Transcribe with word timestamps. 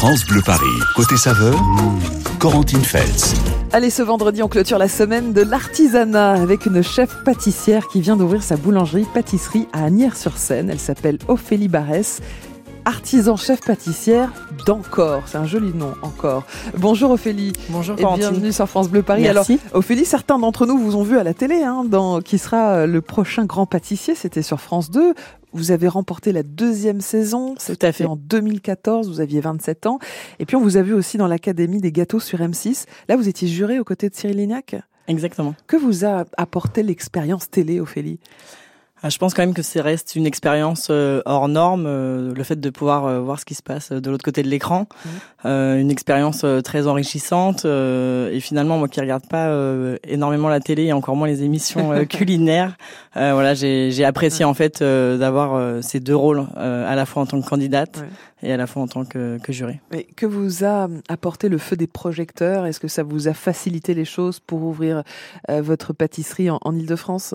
France 0.00 0.24
Bleu 0.24 0.40
Paris. 0.40 0.64
Côté 0.96 1.18
saveur, 1.18 1.54
Corentine 2.38 2.80
Feltz. 2.80 3.34
Allez, 3.70 3.90
ce 3.90 4.00
vendredi, 4.00 4.42
on 4.42 4.48
clôture 4.48 4.78
la 4.78 4.88
semaine 4.88 5.34
de 5.34 5.42
l'artisanat 5.42 6.40
avec 6.40 6.64
une 6.64 6.80
chef 6.80 7.22
pâtissière 7.22 7.86
qui 7.86 8.00
vient 8.00 8.16
d'ouvrir 8.16 8.42
sa 8.42 8.56
boulangerie-pâtisserie 8.56 9.68
à 9.74 9.84
Agnières-sur-Seine. 9.84 10.70
Elle 10.70 10.80
s'appelle 10.80 11.18
Ophélie 11.28 11.68
Barès 11.68 12.22
artisan 12.86 13.36
chef 13.36 13.60
pâtissière 13.60 14.32
d'Encore. 14.66 15.24
C'est 15.26 15.36
un 15.36 15.46
joli 15.46 15.74
nom, 15.74 15.92
Encore. 16.02 16.44
Bonjour 16.78 17.10
Ophélie. 17.10 17.52
Bonjour 17.68 17.94
et 17.98 18.16
bienvenue 18.16 18.52
sur 18.52 18.66
France 18.66 18.88
Bleu 18.88 19.02
Paris. 19.02 19.22
Merci. 19.22 19.60
Alors, 19.64 19.76
Ophélie, 19.76 20.06
certains 20.06 20.38
d'entre 20.38 20.66
nous 20.66 20.78
vous 20.78 20.96
ont 20.96 21.02
vu 21.02 21.18
à 21.18 21.22
la 21.22 21.34
télé, 21.34 21.62
hein, 21.62 21.84
dans 21.86 22.20
qui 22.20 22.38
sera 22.38 22.86
le 22.86 23.00
prochain 23.02 23.44
grand 23.44 23.66
pâtissier. 23.66 24.14
C'était 24.14 24.42
sur 24.42 24.60
France 24.60 24.90
2. 24.90 25.14
Vous 25.52 25.70
avez 25.70 25.88
remporté 25.88 26.32
la 26.32 26.42
deuxième 26.42 27.00
saison. 27.00 27.54
C'était 27.58 27.92
fait 27.92 28.04
en 28.04 28.16
2014. 28.16 29.08
Vous 29.08 29.20
aviez 29.20 29.40
27 29.40 29.86
ans. 29.86 29.98
Et 30.38 30.46
puis, 30.46 30.56
on 30.56 30.60
vous 30.60 30.76
a 30.76 30.82
vu 30.82 30.94
aussi 30.94 31.16
dans 31.16 31.26
l'Académie 31.26 31.80
des 31.80 31.92
gâteaux 31.92 32.20
sur 32.20 32.38
M6. 32.38 32.86
Là, 33.08 33.16
vous 33.16 33.28
étiez 33.28 33.48
juré 33.48 33.78
aux 33.78 33.84
côtés 33.84 34.08
de 34.08 34.14
Cyril 34.14 34.36
Lignac? 34.36 34.76
Exactement. 35.08 35.54
Que 35.66 35.76
vous 35.76 36.04
a 36.04 36.24
apporté 36.36 36.82
l'expérience 36.82 37.50
télé, 37.50 37.80
Ophélie? 37.80 38.20
Je 39.08 39.16
pense 39.16 39.32
quand 39.32 39.42
même 39.42 39.54
que 39.54 39.62
c'est 39.62 39.80
reste 39.80 40.14
une 40.14 40.26
expérience 40.26 40.88
euh, 40.90 41.22
hors 41.24 41.48
norme, 41.48 41.84
euh, 41.86 42.34
le 42.34 42.44
fait 42.44 42.60
de 42.60 42.70
pouvoir 42.70 43.06
euh, 43.06 43.20
voir 43.20 43.40
ce 43.40 43.46
qui 43.46 43.54
se 43.54 43.62
passe 43.62 43.92
de 43.92 44.10
l'autre 44.10 44.24
côté 44.24 44.42
de 44.42 44.48
l'écran, 44.48 44.86
mmh. 45.44 45.48
une 45.48 45.90
expérience 45.90 46.44
très 46.64 46.86
enrichissante 46.86 47.64
et 47.64 48.40
finalement 48.40 48.78
moi 48.78 48.88
qui 48.88 49.00
regarde 49.00 49.26
pas 49.26 49.50
énormément 50.04 50.48
la 50.48 50.60
télé 50.60 50.84
et 50.84 50.92
encore 50.92 51.16
moins 51.16 51.28
les 51.28 51.42
émissions 51.42 52.04
culinaires, 52.08 52.76
voilà 53.14 53.54
j'ai 53.54 54.04
apprécié 54.04 54.44
en 54.44 54.54
fait 54.54 54.82
d'avoir 54.82 55.82
ces 55.82 56.00
deux 56.00 56.16
rôles 56.16 56.46
à 56.56 56.94
la 56.94 57.06
fois 57.06 57.22
en 57.22 57.26
tant 57.26 57.40
que 57.40 57.48
candidate 57.48 58.04
et 58.42 58.52
à 58.52 58.56
la 58.56 58.66
fois 58.66 58.82
en 58.82 58.88
tant 58.88 59.04
que, 59.04 59.38
que 59.38 59.52
juré. 59.52 59.80
Mais 59.90 60.04
que 60.16 60.26
vous 60.26 60.64
a 60.64 60.88
apporté 61.08 61.48
le 61.48 61.58
feu 61.58 61.76
des 61.76 61.86
projecteurs? 61.86 62.66
Est-ce 62.66 62.80
que 62.80 62.88
ça 62.88 63.02
vous 63.02 63.28
a 63.28 63.34
facilité 63.34 63.94
les 63.94 64.04
choses 64.04 64.40
pour 64.40 64.62
ouvrir 64.62 65.02
votre 65.48 65.92
pâtisserie 65.92 66.50
en, 66.50 66.58
en 66.62 66.74
Ile-de-France 66.74 67.34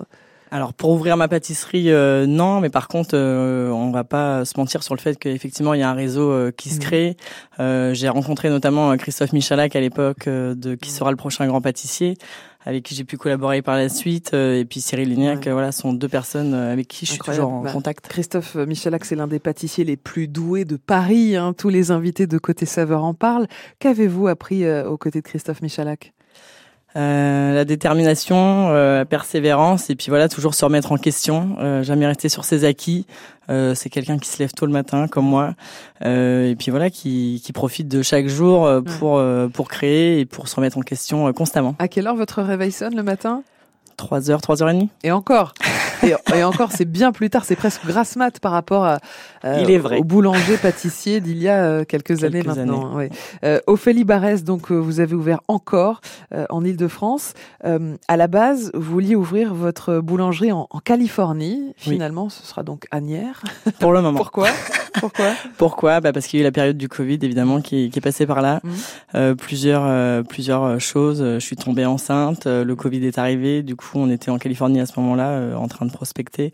alors 0.56 0.72
pour 0.72 0.88
ouvrir 0.88 1.18
ma 1.18 1.28
pâtisserie, 1.28 1.90
euh, 1.90 2.24
non, 2.24 2.60
mais 2.60 2.70
par 2.70 2.88
contre, 2.88 3.10
euh, 3.12 3.68
on 3.68 3.90
va 3.90 4.04
pas 4.04 4.46
se 4.46 4.54
mentir 4.56 4.82
sur 4.82 4.94
le 4.94 5.00
fait 5.00 5.18
qu'effectivement 5.18 5.74
il 5.74 5.80
y 5.80 5.82
a 5.82 5.90
un 5.90 5.94
réseau 5.94 6.30
euh, 6.30 6.50
qui 6.50 6.70
se 6.70 6.76
mmh. 6.76 6.80
crée. 6.80 7.16
j'ai 7.58 8.08
rencontré 8.08 8.48
notamment 8.48 8.96
Christophe 8.96 9.34
Michalak 9.34 9.76
à 9.76 9.80
l'époque 9.80 10.30
de 10.30 10.74
qui 10.74 10.90
sera 10.90 11.10
le 11.10 11.18
prochain 11.18 11.46
grand 11.46 11.60
pâtissier, 11.60 12.16
avec 12.64 12.84
qui 12.84 12.94
j'ai 12.94 13.04
pu 13.04 13.18
collaborer 13.18 13.60
par 13.60 13.76
la 13.76 13.90
suite, 13.90 14.32
et 14.32 14.64
puis 14.64 14.80
Cyril 14.80 15.10
Lignac, 15.10 15.46
voilà, 15.46 15.72
sont 15.72 15.92
deux 15.92 16.08
personnes 16.08 16.54
avec 16.54 16.88
qui 16.88 17.04
je 17.04 17.10
suis 17.12 17.20
toujours 17.20 17.52
en 17.52 17.60
bah, 17.60 17.70
contact. 17.70 18.08
Christophe 18.08 18.54
Michalak, 18.54 19.04
c'est 19.04 19.14
l'un 19.14 19.26
des 19.26 19.40
pâtissiers 19.40 19.84
les 19.84 19.98
plus 19.98 20.26
doués 20.26 20.64
de 20.64 20.76
Paris. 20.76 21.36
Hein. 21.36 21.52
Tous 21.52 21.68
les 21.68 21.90
invités 21.90 22.26
de 22.26 22.38
Côté 22.38 22.64
Saveur 22.64 23.04
en 23.04 23.12
parlent. 23.12 23.46
Qu'avez-vous 23.78 24.26
appris 24.28 24.66
aux 24.66 24.96
côtés 24.96 25.20
de 25.20 25.26
Christophe 25.26 25.60
Michalak? 25.60 26.14
Euh, 26.96 27.54
la 27.54 27.64
détermination, 27.64 28.68
euh, 28.70 28.98
la 28.98 29.04
persévérance, 29.04 29.90
et 29.90 29.96
puis 29.96 30.06
voilà, 30.08 30.28
toujours 30.28 30.54
se 30.54 30.64
remettre 30.64 30.92
en 30.92 30.96
question, 30.96 31.56
euh, 31.60 31.82
jamais 31.82 32.06
rester 32.06 32.28
sur 32.28 32.44
ses 32.44 32.64
acquis. 32.64 33.06
c'est 33.48 33.90
quelqu'un 33.90 34.18
qui 34.18 34.28
se 34.28 34.38
lève 34.38 34.52
tôt 34.52 34.66
le 34.66 34.72
matin, 34.72 35.06
comme 35.06 35.26
moi, 35.26 35.54
et 36.04 36.56
puis 36.58 36.70
voilà, 36.70 36.90
qui, 36.90 37.40
qui 37.44 37.52
profite 37.52 37.86
de 37.86 38.02
chaque 38.02 38.26
jour 38.26 38.68
pour 38.98 39.22
pour 39.52 39.68
créer 39.68 40.18
et 40.18 40.24
pour 40.24 40.48
se 40.48 40.56
remettre 40.56 40.78
en 40.78 40.82
question 40.82 41.32
constamment. 41.32 41.76
À 41.78 41.86
quelle 41.86 42.08
heure 42.08 42.16
votre 42.16 42.42
réveil 42.42 42.72
sonne 42.72 42.96
le 42.96 43.04
matin? 43.04 43.42
3 43.96 44.30
heures, 44.30 44.40
3 44.40 44.62
heures 44.62 44.70
et 44.70 44.74
demie. 44.74 44.90
Et 45.04 45.12
encore? 45.12 45.54
Et, 46.02 46.44
encore, 46.44 46.72
c'est 46.72 46.84
bien 46.84 47.12
plus 47.12 47.30
tard, 47.30 47.44
c'est 47.44 47.56
presque 47.56 47.86
grasse 47.86 48.16
mat 48.16 48.38
par 48.40 48.52
rapport 48.52 48.84
à, 48.84 48.98
euh, 49.44 49.60
Il 49.62 49.70
est 49.70 49.78
vrai. 49.78 49.98
au 49.98 50.04
boulanger 50.04 50.56
pâtissier 50.56 51.20
d'il 51.20 51.38
y 51.38 51.48
a 51.48 51.64
euh, 51.64 51.84
quelques, 51.84 52.24
années 52.24 52.42
maintenant. 52.42 52.98
Euh, 53.44 53.60
Ophélie 53.66 54.04
Barès, 54.04 54.44
donc 54.44 54.70
vous 54.70 55.00
avez 55.00 55.14
ouvert 55.14 55.40
encore 55.48 56.00
en 56.50 56.64
Ile-de-France. 56.64 57.34
à 57.62 58.16
la 58.16 58.26
base, 58.26 58.70
vous 58.74 58.92
vouliez 58.92 59.16
ouvrir 59.16 59.54
votre 59.54 60.00
boulangerie 60.00 60.52
en, 60.52 60.68
Californie. 60.84 61.72
Finalement, 61.76 62.28
ce 62.28 62.44
sera 62.44 62.62
donc 62.62 62.86
Agnières. 62.90 63.42
Pour 63.80 63.92
le 63.92 64.02
moment. 64.02 64.18
Pourquoi? 64.18 64.48
Pourquoi? 65.00 65.32
Pourquoi? 65.58 66.00
Bah 66.00 66.12
Parce 66.12 66.26
qu'il 66.26 66.38
y 66.38 66.42
a 66.42 66.44
eu 66.44 66.44
la 66.44 66.52
période 66.52 66.78
du 66.78 66.88
Covid, 66.88 67.18
évidemment, 67.22 67.60
qui, 67.60 67.90
qui 67.90 67.98
est 67.98 68.02
passée 68.02 68.26
par 68.26 68.40
là. 68.40 68.60
Mmh. 68.62 69.34
plusieurs, 69.34 70.24
plusieurs 70.24 70.80
choses. 70.80 71.22
Je 71.22 71.38
suis 71.38 71.56
tombée 71.56 71.84
enceinte, 71.84 72.46
le 72.46 72.74
Covid 72.74 73.04
est 73.06 73.18
arrivé. 73.18 73.62
Du 73.62 73.76
coup, 73.76 73.88
on 73.94 74.10
était 74.10 74.30
en 74.30 74.38
Californie 74.38 74.80
à 74.80 74.86
ce 74.86 74.98
moment-là, 75.00 75.56
en 75.56 75.68
train 75.68 75.85
de 75.86 75.92
prospecter. 75.92 76.52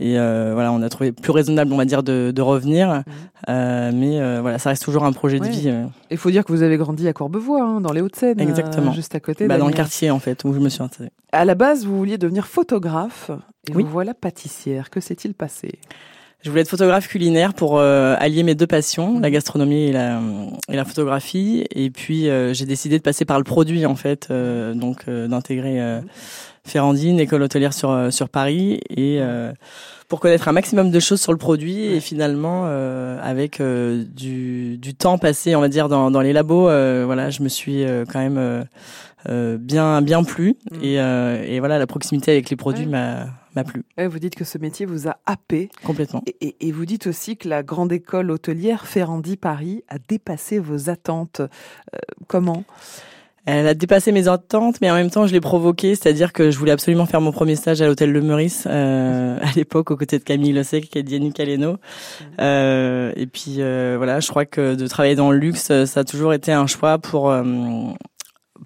Et 0.00 0.18
euh, 0.18 0.50
voilà, 0.54 0.72
on 0.72 0.82
a 0.82 0.88
trouvé 0.88 1.12
plus 1.12 1.32
raisonnable, 1.32 1.72
on 1.72 1.76
va 1.76 1.84
dire, 1.84 2.02
de, 2.02 2.40
revenir. 2.40 2.88
Mhm. 2.88 3.04
Euh, 3.48 3.90
mais 3.94 4.20
euh, 4.20 4.38
voilà, 4.40 4.58
ça 4.58 4.70
reste 4.70 4.84
toujours 4.84 5.04
un 5.04 5.12
projet 5.12 5.40
de 5.40 5.46
vie. 5.46 5.72
Il 6.10 6.16
faut 6.16 6.30
dire 6.30 6.44
que 6.44 6.52
vous 6.52 6.62
avez 6.62 6.76
grandi 6.76 7.06
à 7.08 7.12
Courbevoie, 7.12 7.62
hein, 7.62 7.80
dans 7.80 7.92
les 7.92 8.00
Hauts-de-Seine. 8.00 8.40
Exactement. 8.40 8.92
juste 8.92 9.14
à 9.14 9.20
côté. 9.20 9.46
Bah, 9.46 9.58
dans 9.58 9.66
le 9.66 9.72
quartier, 9.72 10.10
en 10.10 10.18
fait, 10.18 10.44
où 10.44 10.52
je 10.52 10.60
me 10.60 10.68
suis 10.68 10.82
installée. 10.82 11.10
À 11.32 11.44
la 11.44 11.54
base, 11.54 11.84
vous 11.84 11.96
vouliez 11.96 12.18
devenir 12.18 12.46
photographe. 12.46 13.30
Et 13.68 13.72
vous 13.72 13.84
voilà 13.86 14.14
pâtissière. 14.14 14.88
Que 14.88 15.00
s'est-il 15.00 15.34
passé? 15.34 15.78
Je 16.40 16.50
voulais 16.50 16.62
être 16.62 16.68
photographe 16.68 17.08
culinaire 17.08 17.52
pour 17.52 17.80
allier 17.80 18.44
mes 18.44 18.54
deux 18.54 18.66
passions, 18.66 19.14
la 19.14 19.28
mhm. 19.28 19.34
gastronomie 19.34 19.86
et 19.86 19.92
la, 19.92 20.20
et 20.68 20.76
la 20.76 20.84
photographie. 20.84 21.66
Et 21.72 21.90
puis 21.90 22.28
j'ai 22.52 22.64
décidé 22.64 22.96
de 22.96 23.02
passer 23.02 23.24
par 23.24 23.38
le 23.38 23.44
produit 23.44 23.84
en 23.84 23.96
fait, 23.96 24.30
donc 24.30 25.10
d'intégrer 25.10 25.80
mhm. 25.80 26.04
Ferrandine, 26.68 27.18
école 27.20 27.42
hôtelière 27.42 27.72
sur 27.72 27.90
euh, 27.90 28.10
sur 28.10 28.28
Paris 28.28 28.80
et 28.90 29.18
euh, 29.20 29.52
pour 30.08 30.20
connaître 30.20 30.48
un 30.48 30.52
maximum 30.52 30.90
de 30.90 31.00
choses 31.00 31.20
sur 31.20 31.32
le 31.32 31.38
produit 31.38 31.84
et 31.84 32.00
finalement 32.00 32.64
euh, 32.66 33.18
avec 33.22 33.60
du, 33.60 34.78
du 34.78 34.94
temps 34.94 35.18
passé 35.18 35.54
on 35.54 35.60
va 35.60 35.68
dire 35.68 35.88
dans, 35.88 36.10
dans 36.10 36.20
les 36.20 36.32
labos 36.32 36.62
voilà 36.62 37.30
je 37.30 37.42
me 37.42 37.48
suis 37.48 37.84
quand 38.10 38.18
même 38.18 38.66
bien 39.58 40.00
bien 40.00 40.24
plu 40.24 40.56
mm. 40.70 40.82
et, 40.82 40.94
et 40.94 41.58
voilà 41.60 41.78
la 41.78 41.86
proximité 41.86 42.32
avec 42.32 42.48
les 42.48 42.56
produits 42.56 42.86
m'a 42.86 43.26
m'a 43.54 43.64
plu. 43.64 43.84
vous 43.98 44.18
dites 44.18 44.34
que 44.34 44.44
ce 44.44 44.58
métier 44.58 44.86
vous 44.86 45.08
a 45.08 45.16
happé. 45.26 45.70
Complètement. 45.82 46.22
Et, 46.40 46.56
et, 46.60 46.70
vous 46.70 46.84
dites 46.84 47.06
aussi 47.06 47.36
que 47.36 47.48
la 47.48 47.62
grande 47.62 47.92
école 47.92 48.30
hôtelière 48.30 48.86
Ferrandi 48.86 49.36
Paris 49.36 49.82
a 49.88 49.96
dépassé 49.98 50.58
vos 50.58 50.90
attentes. 50.90 51.40
comment? 52.28 52.64
Elle 53.56 53.66
a 53.66 53.72
dépassé 53.72 54.12
mes 54.12 54.28
attentes, 54.28 54.80
mais 54.82 54.90
en 54.90 54.94
même 54.94 55.10
temps, 55.10 55.26
je 55.26 55.32
l'ai 55.32 55.40
provoqué, 55.40 55.94
c'est-à-dire 55.94 56.34
que 56.34 56.50
je 56.50 56.58
voulais 56.58 56.72
absolument 56.72 57.06
faire 57.06 57.22
mon 57.22 57.32
premier 57.32 57.56
stage 57.56 57.80
à 57.80 57.86
l'hôtel 57.86 58.12
Le 58.12 58.20
Meurice 58.20 58.64
euh, 58.68 59.38
à 59.42 59.50
l'époque, 59.56 59.90
aux 59.90 59.96
côtés 59.96 60.18
de 60.18 60.24
Camille 60.24 60.52
Lossec 60.52 60.94
et 60.94 61.02
Diane 61.02 61.32
Caleno. 61.32 61.72
Mmh. 61.72 62.24
Euh, 62.40 63.12
et 63.16 63.26
puis 63.26 63.56
euh, 63.58 63.94
voilà, 63.96 64.20
je 64.20 64.28
crois 64.28 64.44
que 64.44 64.74
de 64.74 64.86
travailler 64.86 65.14
dans 65.14 65.30
le 65.30 65.38
luxe, 65.38 65.72
ça 65.86 66.00
a 66.00 66.04
toujours 66.04 66.34
été 66.34 66.52
un 66.52 66.66
choix 66.66 66.98
pour 66.98 67.30
euh, 67.30 67.42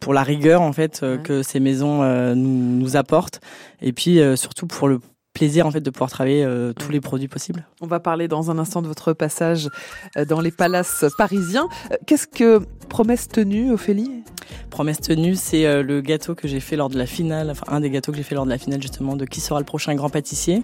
pour 0.01 0.15
la 0.15 0.25
rigueur 0.25 0.63
en 0.63 0.73
fait 0.73 1.05
que 1.23 1.43
ces 1.43 1.61
maisons 1.61 2.03
nous, 2.35 2.79
nous 2.79 2.97
apportent, 2.97 3.41
et 3.83 3.93
puis 3.93 4.21
surtout 4.37 4.67
pour 4.67 4.89
le 4.89 4.99
plaisir 5.33 5.67
en 5.67 5.71
fait 5.71 5.81
de 5.81 5.91
pouvoir 5.91 6.11
travailler 6.11 6.45
euh, 6.45 6.73
tous 6.73 6.91
les 6.91 7.01
produits 7.01 7.29
possibles. 7.29 7.67
On 7.81 7.87
va 7.87 8.01
parler 8.01 8.29
dans 8.29 8.51
un 8.51 8.59
instant 8.59 8.83
de 8.83 8.89
votre 8.89 9.13
passage 9.13 9.69
euh, 10.17 10.25
dans 10.25 10.41
les 10.41 10.51
palaces 10.51 11.05
parisiens. 11.17 11.69
Euh, 11.91 11.97
qu'est-ce 12.07 12.27
que 12.27 12.61
promesse 12.89 13.29
tenue, 13.29 13.73
Ophélie? 13.73 14.23
Promesse 14.69 15.01
tenue, 15.01 15.35
c'est 15.35 15.83
le 15.83 16.01
gâteau 16.01 16.35
que 16.35 16.47
j'ai 16.47 16.61
fait 16.61 16.77
lors 16.77 16.91
de 16.91 16.99
la 16.99 17.07
finale, 17.07 17.51
enfin 17.51 17.65
un 17.69 17.81
des 17.81 17.89
gâteaux 17.89 18.11
que 18.13 18.19
j'ai 18.19 18.25
fait 18.25 18.35
lors 18.35 18.45
de 18.45 18.51
la 18.51 18.59
finale 18.59 18.83
justement 18.83 19.17
de 19.17 19.25
qui 19.25 19.41
sera 19.41 19.59
le 19.59 19.65
prochain 19.65 19.95
grand 19.95 20.11
pâtissier. 20.11 20.63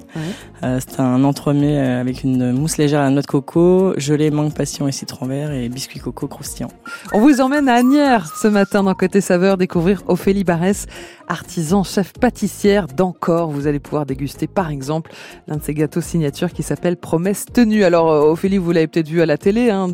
c'est 0.62 1.00
un 1.00 1.24
entremets 1.24 1.78
avec 1.78 2.22
une 2.22 2.52
mousse 2.52 2.76
légère 2.76 3.00
à 3.00 3.04
la 3.04 3.10
noix 3.10 3.22
de 3.22 3.26
coco, 3.26 3.94
gelée 3.96 4.30
mangue 4.30 4.52
passion 4.52 4.88
et 4.88 4.92
citron 4.92 5.26
vert 5.26 5.52
et 5.52 5.68
biscuit 5.68 6.00
coco 6.00 6.26
croustillant. 6.26 6.70
On 7.12 7.20
vous 7.20 7.40
emmène 7.40 7.68
à 7.68 7.74
Agnières 7.74 8.26
ce 8.36 8.48
matin 8.48 8.82
dans 8.82 8.94
Côté 8.94 9.20
Saveur 9.20 9.56
découvrir 9.56 10.02
Ophélie 10.06 10.44
Barès, 10.44 10.86
artisan 11.28 11.82
chef 11.84 12.12
pâtissière 12.12 12.88
d'Encore. 12.88 13.50
Vous 13.50 13.66
allez 13.66 13.78
pouvoir 13.78 14.06
déguster 14.06 14.46
par 14.58 14.70
exemple 14.72 15.12
l'un 15.46 15.58
de 15.58 15.62
ces 15.62 15.72
gâteaux 15.72 16.00
signature 16.00 16.52
qui 16.52 16.64
s'appelle 16.64 16.96
Promesse 16.96 17.46
tenue. 17.46 17.84
Alors 17.84 18.10
euh, 18.10 18.32
Ophélie, 18.32 18.58
vous 18.58 18.72
l'avez 18.72 18.88
peut-être 18.88 19.06
vu 19.06 19.22
à 19.22 19.26
la 19.26 19.38
télé, 19.38 19.70
hein, 19.70 19.86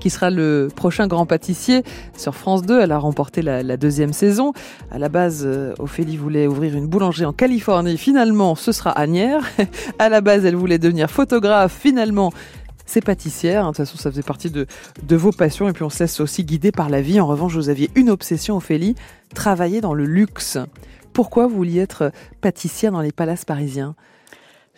qui 0.00 0.08
sera 0.08 0.30
le 0.30 0.68
prochain 0.74 1.06
grand 1.06 1.26
pâtissier 1.26 1.82
sur 2.16 2.34
France 2.34 2.62
2. 2.62 2.80
Elle 2.80 2.92
a 2.92 2.98
remporté 2.98 3.42
la, 3.42 3.76
deuxième 3.76 4.14
saison. 4.14 4.54
À 4.90 4.98
la 4.98 5.10
base, 5.10 5.42
euh, 5.44 5.74
Ophélie 5.78 6.16
voulait 6.16 6.46
ouvrir 6.46 6.74
une 6.78 6.86
boulangerie 6.86 7.26
en 7.26 7.34
Californie. 7.34 7.98
Finalement, 7.98 8.54
ce 8.54 8.72
sera 8.72 8.90
Agnières. 8.92 9.42
à 9.98 10.08
la 10.08 10.22
base, 10.22 10.46
elle 10.46 10.56
voulait 10.56 10.78
devenir 10.78 11.10
photographe. 11.10 11.76
Finalement, 11.78 12.32
c'est 12.86 13.04
pâtissière. 13.04 13.64
De 13.64 13.68
toute 13.68 13.76
façon, 13.76 13.98
ça 13.98 14.10
faisait 14.10 14.22
partie 14.22 14.48
de, 14.48 14.64
de 15.02 15.16
vos 15.16 15.30
passions. 15.30 15.68
Et 15.68 15.74
puis, 15.74 15.82
on 15.82 15.90
se 15.90 16.02
laisse 16.02 16.20
aussi 16.20 16.42
guider 16.42 16.72
par 16.72 16.88
la 16.88 17.02
vie. 17.02 17.20
En 17.20 17.26
revanche, 17.26 17.52
vous 17.52 17.68
aviez 17.68 17.90
une 17.96 18.08
obsession, 18.08 18.56
Ophélie, 18.56 18.94
travailler 19.34 19.82
dans 19.82 19.92
le 19.92 20.06
luxe. 20.06 20.56
Pourquoi 21.16 21.46
vous 21.46 21.56
vouliez 21.56 21.80
être 21.80 22.12
pâtissière 22.42 22.92
dans 22.92 23.00
les 23.00 23.10
palaces 23.10 23.46
parisiens? 23.46 23.94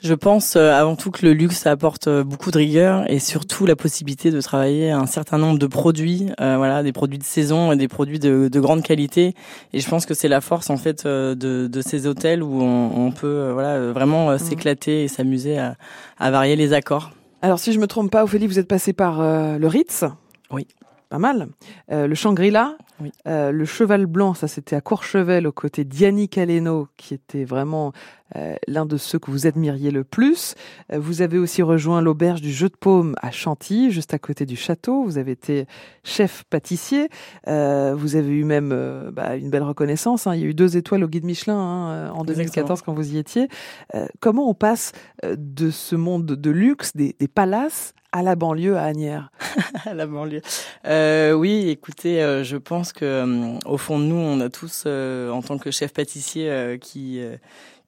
Je 0.01 0.15
pense 0.15 0.55
euh, 0.55 0.71
avant 0.71 0.95
tout 0.95 1.11
que 1.11 1.27
le 1.27 1.33
luxe 1.33 1.67
apporte 1.67 2.07
euh, 2.07 2.23
beaucoup 2.23 2.53
de 2.53 2.59
rigueur 2.59 3.11
et 3.11 3.19
surtout 3.19 3.67
la 3.67 3.75
possibilité 3.75 4.31
de 4.31 4.41
travailler 4.41 4.93
un 4.93 5.07
certain 5.07 5.37
nombre 5.37 5.59
de 5.59 5.67
produits, 5.67 6.31
euh, 6.41 6.57
voilà, 6.57 6.85
des 6.85 6.93
produits 6.93 7.19
de 7.19 7.25
saison 7.25 7.73
et 7.73 7.77
des 7.77 7.89
produits 7.89 8.21
de, 8.21 8.47
de 8.47 8.61
grande 8.61 8.85
qualité. 8.85 9.35
Et 9.73 9.81
je 9.81 9.89
pense 9.89 10.07
que 10.07 10.15
c'est 10.15 10.29
la 10.29 10.41
force 10.41 10.71
en 10.71 10.77
fait 10.77 11.05
de, 11.09 11.35
de 11.35 11.81
ces 11.81 12.07
hôtels 12.07 12.45
où 12.45 12.63
on, 12.63 13.07
on 13.07 13.11
peut 13.11 13.51
voilà 13.53 13.91
vraiment 13.91 14.31
mmh. 14.31 14.39
s'éclater 14.39 15.03
et 15.03 15.09
s'amuser 15.09 15.59
à, 15.59 15.75
à, 16.21 16.31
varier 16.31 16.55
les 16.55 16.73
accords. 16.73 17.11
Alors 17.43 17.59
si 17.59 17.73
je 17.73 17.81
me 17.81 17.89
trompe 17.89 18.13
pas, 18.13 18.23
Ophélie, 18.23 18.47
vous 18.47 18.61
êtes 18.61 18.69
passée 18.69 18.93
par 18.93 19.21
le 19.21 19.67
Ritz? 19.67 20.05
Oui. 20.53 20.69
Pas 21.09 21.19
mal. 21.19 21.49
Euh, 21.91 22.07
le 22.07 22.15
Shangri-La, 22.15 22.77
Oui. 23.01 23.13
euh, 23.27 23.51
le 23.51 23.65
Cheval 23.65 24.07
Blanc, 24.07 24.35
ça 24.35 24.47
c'était 24.49 24.77
à 24.77 24.81
Courchevel 24.81 25.47
aux 25.47 25.53
côtés 25.53 25.85
d'Yannick 25.85 26.37
Aleno, 26.37 26.89
qui 26.97 27.15
était 27.15 27.45
vraiment 27.45 27.93
euh, 28.37 28.57
l'un 28.67 28.85
de 28.85 28.99
ceux 28.99 29.19
que 29.19 29.31
vous 29.31 29.47
admiriez 29.47 29.91
le 29.91 30.05
plus. 30.05 30.55
Euh, 30.93 30.99
vous 30.99 31.23
avez 31.23 31.39
aussi 31.39 31.63
rejoint 31.63 32.03
l'auberge 32.03 32.43
du 32.43 32.53
Jeu 32.53 32.69
de 32.69 32.77
Paume 32.77 33.15
à 33.23 33.31
Chantilly, 33.31 33.91
juste 33.91 34.13
à 34.13 34.19
côté 34.19 34.45
du 34.45 34.55
château. 34.57 35.03
Vous 35.05 35.17
avez 35.17 35.33
été 35.33 35.67
chef 36.05 36.45
pâtissier. 36.51 37.09
Euh, 37.47 37.95
vous 37.97 38.17
avez 38.17 38.29
eu 38.33 38.45
même 38.45 38.71
euh, 38.73 39.11
bah, 39.11 39.37
une 39.37 39.49
belle 39.49 39.63
reconnaissance. 39.63 40.27
hein. 40.27 40.35
Il 40.35 40.41
y 40.43 40.45
a 40.45 40.47
eu 40.47 40.55
deux 40.55 40.77
étoiles 40.77 41.05
au 41.05 41.09
guide 41.09 41.25
Michelin 41.25 41.57
hein, 41.57 42.11
en 42.11 42.25
2014 42.25 42.83
quand 42.83 42.93
vous 42.93 43.15
y 43.15 43.19
étiez. 43.19 43.49
Euh, 43.95 44.07
comment 44.21 44.49
on 44.51 44.55
passe 44.55 44.93
de 45.27 45.71
ce 45.71 45.97
monde 45.97 46.27
de 46.27 46.51
luxe, 46.51 46.95
des, 46.95 47.17
des 47.19 47.29
palaces, 47.29 47.95
à 48.13 48.23
la 48.23 48.35
banlieue 48.37 48.77
à 48.77 48.85
Agnières 48.85 49.31
à 49.87 49.95
la 49.95 50.07
banlieue. 50.07 50.41
Euh, 50.87 51.33
oui, 51.33 51.69
écoutez, 51.69 52.23
euh, 52.23 52.43
je 52.45 52.57
pense 52.57 52.93
que 52.93 53.05
euh, 53.05 53.59
au 53.67 53.77
fond 53.79 53.99
de 53.99 54.05
nous, 54.05 54.17
on 54.17 54.41
a 54.41 54.49
tous, 54.49 54.85
euh, 54.87 55.31
en 55.31 55.43
tant 55.43 55.59
que 55.59 55.71
chef 55.71 55.93
pâtissier, 55.93 56.51
euh, 56.51 56.79
qui 56.79 57.21
euh, 57.21 57.37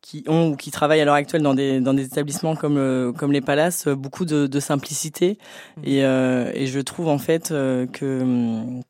qui 0.02 0.24
ont 0.28 0.50
ou 0.50 0.56
qui 0.56 0.70
travaillent 0.70 1.00
à 1.00 1.04
l'heure 1.04 1.14
actuelle 1.14 1.42
dans 1.42 1.54
des 1.54 1.80
dans 1.80 1.92
des 1.94 2.04
établissements 2.04 2.56
comme 2.56 2.78
euh, 2.78 3.12
comme 3.12 3.32
les 3.32 3.40
Palaces, 3.42 3.86
beaucoup 3.88 4.24
de, 4.24 4.46
de 4.46 4.60
simplicité 4.60 5.36
et 5.84 6.04
euh, 6.04 6.50
et 6.54 6.66
je 6.66 6.80
trouve 6.80 7.08
en 7.08 7.18
fait 7.18 7.50
euh, 7.50 7.86
que 7.86 8.22
hum, 8.22 8.80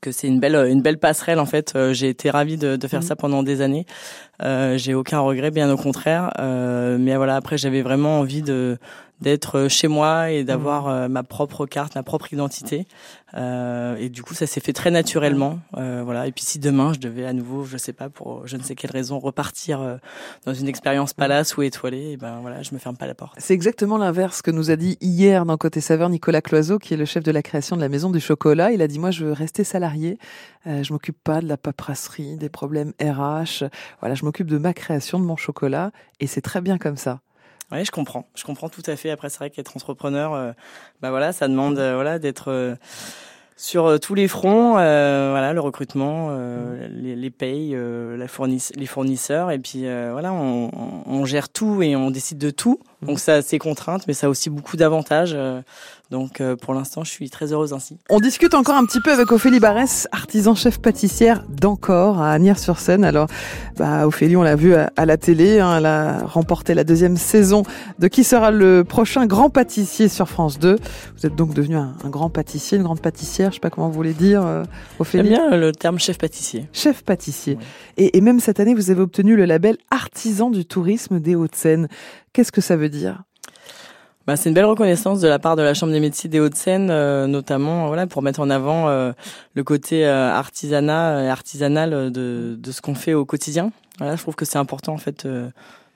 que 0.00 0.10
c'est 0.12 0.26
une 0.26 0.40
belle 0.40 0.56
une 0.68 0.82
belle 0.82 0.98
passerelle 0.98 1.38
en 1.38 1.46
fait. 1.46 1.76
J'ai 1.92 2.08
été 2.08 2.30
ravie 2.30 2.56
de, 2.58 2.76
de 2.76 2.86
faire 2.88 3.00
Mhm. 3.00 3.06
ça 3.06 3.16
pendant 3.16 3.42
des 3.42 3.60
années. 3.60 3.86
Euh, 4.42 4.76
J'ai 4.76 4.92
aucun 4.94 5.20
regret, 5.20 5.50
bien 5.50 5.70
au 5.72 5.76
contraire. 5.76 6.32
Euh, 6.38 6.98
mais 7.00 7.16
voilà, 7.16 7.36
après 7.36 7.56
j'avais 7.58 7.80
vraiment 7.82 8.20
envie 8.20 8.42
de 8.42 8.76
d'être 9.20 9.68
chez 9.68 9.88
moi 9.88 10.30
et 10.30 10.44
d'avoir 10.44 10.88
euh, 10.88 11.08
ma 11.08 11.22
propre 11.22 11.66
carte, 11.66 11.94
ma 11.94 12.02
propre 12.02 12.32
identité. 12.32 12.86
Euh, 13.34 13.96
et 13.96 14.08
du 14.08 14.22
coup, 14.22 14.34
ça 14.34 14.46
s'est 14.46 14.60
fait 14.60 14.72
très 14.72 14.90
naturellement. 14.90 15.58
Euh, 15.76 16.02
voilà. 16.04 16.26
Et 16.26 16.32
puis 16.32 16.44
si 16.44 16.58
demain 16.58 16.92
je 16.92 16.98
devais 16.98 17.26
à 17.26 17.32
nouveau, 17.32 17.64
je 17.64 17.76
sais 17.76 17.92
pas 17.92 18.08
pour 18.08 18.46
je 18.46 18.56
ne 18.56 18.62
sais 18.62 18.74
quelle 18.74 18.90
raison 18.90 19.18
repartir 19.18 19.80
euh, 19.80 19.96
dans 20.44 20.54
une 20.54 20.68
expérience 20.68 21.12
palace 21.12 21.56
ou 21.56 21.62
étoilée, 21.62 22.12
et 22.12 22.16
ben 22.16 22.38
voilà, 22.40 22.62
je 22.62 22.72
me 22.74 22.78
ferme 22.78 22.96
pas 22.96 23.06
la 23.06 23.14
porte. 23.14 23.34
C'est 23.38 23.54
exactement 23.54 23.98
l'inverse 23.98 24.42
que 24.42 24.50
nous 24.50 24.70
a 24.70 24.76
dit 24.76 24.96
hier 25.00 25.44
dans 25.44 25.56
Côté 25.56 25.80
Saveur 25.80 26.08
Nicolas 26.08 26.42
Cloiseau, 26.42 26.78
qui 26.78 26.94
est 26.94 26.96
le 26.96 27.04
chef 27.04 27.22
de 27.22 27.30
la 27.30 27.42
création 27.42 27.76
de 27.76 27.80
la 27.80 27.88
Maison 27.88 28.10
du 28.10 28.20
Chocolat. 28.20 28.72
Il 28.72 28.82
a 28.82 28.88
dit, 28.88 28.98
moi, 28.98 29.10
je 29.10 29.24
veux 29.24 29.32
rester 29.32 29.64
salarié. 29.64 30.18
Euh, 30.66 30.82
je 30.82 30.92
m'occupe 30.92 31.22
pas 31.22 31.40
de 31.40 31.48
la 31.48 31.56
paperasserie, 31.56 32.36
des 32.36 32.48
problèmes 32.48 32.92
RH. 33.00 33.64
Voilà, 34.00 34.14
je 34.14 34.24
m'occupe 34.24 34.48
de 34.48 34.58
ma 34.58 34.74
création, 34.74 35.18
de 35.18 35.24
mon 35.24 35.36
chocolat. 35.36 35.92
Et 36.20 36.26
c'est 36.26 36.40
très 36.40 36.60
bien 36.60 36.78
comme 36.78 36.96
ça. 36.96 37.20
Ouais, 37.72 37.84
je 37.84 37.90
comprends. 37.90 38.28
Je 38.36 38.44
comprends 38.44 38.68
tout 38.68 38.82
à 38.86 38.94
fait. 38.96 39.10
Après, 39.10 39.28
c'est 39.28 39.38
vrai 39.38 39.50
qu'être 39.50 39.76
entrepreneur, 39.76 40.34
euh, 40.34 40.52
bah 41.02 41.10
voilà, 41.10 41.32
ça 41.32 41.48
demande 41.48 41.78
euh, 41.78 41.94
voilà 41.94 42.18
d'être 42.20 42.48
euh, 42.52 42.76
sur 43.56 43.86
euh, 43.86 43.98
tous 43.98 44.14
les 44.14 44.28
fronts. 44.28 44.78
euh, 44.78 45.30
voilà, 45.32 45.52
le 45.52 45.60
recrutement, 45.60 46.28
euh, 46.30 46.86
les, 46.90 47.16
les 47.16 47.30
payes, 47.30 47.74
euh, 47.74 48.16
la 48.16 48.26
fourniss- 48.28 48.72
les 48.76 48.86
fournisseurs, 48.86 49.50
et 49.50 49.58
puis 49.58 49.86
euh, 49.86 50.10
voilà, 50.12 50.32
on, 50.32 50.70
on- 50.72 51.02
on 51.06 51.24
gère 51.24 51.48
tout 51.48 51.82
et 51.82 51.96
on 51.96 52.10
décide 52.12 52.38
de 52.38 52.50
tout. 52.50 52.78
Donc 53.02 53.18
ça 53.20 53.34
a 53.34 53.42
ses 53.42 53.58
contraintes, 53.58 54.04
mais 54.08 54.14
ça 54.14 54.26
a 54.26 54.30
aussi 54.30 54.50
beaucoup 54.50 54.76
d'avantages. 54.76 55.32
euh, 55.34 55.60
donc 56.10 56.40
euh, 56.40 56.54
pour 56.54 56.72
l'instant, 56.72 57.02
je 57.02 57.10
suis 57.10 57.28
très 57.30 57.52
heureuse 57.52 57.72
ainsi. 57.72 57.98
On 58.10 58.20
discute 58.20 58.54
encore 58.54 58.76
un 58.76 58.84
petit 58.86 59.00
peu 59.00 59.12
avec 59.12 59.32
Ophélie 59.32 59.58
Barès, 59.58 60.06
artisan 60.12 60.54
chef 60.54 60.78
pâtissière 60.78 61.42
d'Encore 61.48 62.22
à 62.22 62.30
Agnières-sur-Seine. 62.32 63.04
Alors, 63.04 63.26
bah, 63.76 64.06
Ophélie, 64.06 64.36
on 64.36 64.42
l'a 64.42 64.54
vu 64.54 64.74
à, 64.74 64.90
la 65.04 65.16
télé, 65.16 65.58
hein, 65.58 65.78
elle 65.78 65.86
a 65.86 66.18
remporté 66.24 66.74
la 66.74 66.84
deuxième 66.84 67.16
saison 67.16 67.64
de 67.98 68.06
Qui 68.06 68.22
sera 68.22 68.52
le 68.52 68.84
prochain 68.84 69.26
grand 69.26 69.50
pâtissier 69.50 70.08
sur 70.08 70.28
France 70.28 70.60
2. 70.60 70.78
Vous 71.16 71.26
êtes 71.26 71.34
donc 71.34 71.54
devenu 71.54 71.76
un, 71.76 71.94
un 72.04 72.08
grand 72.08 72.30
pâtissier, 72.30 72.78
une 72.78 72.84
grande 72.84 73.00
pâtissière, 73.00 73.50
je 73.50 73.54
sais 73.54 73.60
pas 73.60 73.70
comment 73.70 73.88
vous 73.88 73.94
voulez 73.94 74.14
dire, 74.14 74.46
euh, 74.46 74.62
J'aime 74.62 75.00
Ophélie. 75.00 75.28
bien 75.30 75.52
euh, 75.52 75.56
le 75.56 75.72
terme 75.72 75.98
chef 75.98 76.18
pâtissier. 76.18 76.68
Chef 76.72 77.02
pâtissier. 77.02 77.58
Et 77.98 78.20
même 78.20 78.38
cette 78.38 78.60
année, 78.60 78.74
vous 78.74 78.90
avez 78.90 79.00
obtenu 79.00 79.34
le 79.36 79.44
label 79.44 79.76
artisan 79.90 80.50
du 80.50 80.64
tourisme 80.64 81.18
des 81.18 81.34
Hauts-de-Seine. 81.34 81.88
Qu'est-ce 82.36 82.52
que 82.52 82.60
ça 82.60 82.76
veut 82.76 82.90
dire? 82.90 83.22
Bah, 84.26 84.36
c'est 84.36 84.50
une 84.50 84.54
belle 84.54 84.66
reconnaissance 84.66 85.20
de 85.20 85.26
la 85.26 85.38
part 85.38 85.56
de 85.56 85.62
la 85.62 85.72
Chambre 85.72 85.94
des 85.94 86.00
métiers 86.00 86.28
des 86.28 86.38
Hauts-de-Seine, 86.38 86.90
euh, 86.90 87.26
notamment 87.26 87.86
voilà 87.86 88.06
pour 88.06 88.20
mettre 88.20 88.40
en 88.40 88.50
avant 88.50 88.90
euh, 88.90 89.12
le 89.54 89.64
côté 89.64 90.06
euh, 90.06 90.30
artisanat 90.30 91.24
et 91.24 91.30
artisanal 91.30 92.12
de, 92.12 92.58
de 92.58 92.72
ce 92.72 92.82
qu'on 92.82 92.94
fait 92.94 93.14
au 93.14 93.24
quotidien. 93.24 93.72
Voilà, 93.96 94.16
je 94.16 94.20
trouve 94.20 94.34
que 94.34 94.44
c'est 94.44 94.58
important 94.58 94.92
en 94.92 94.98
fait 94.98 95.24
euh, 95.24 95.48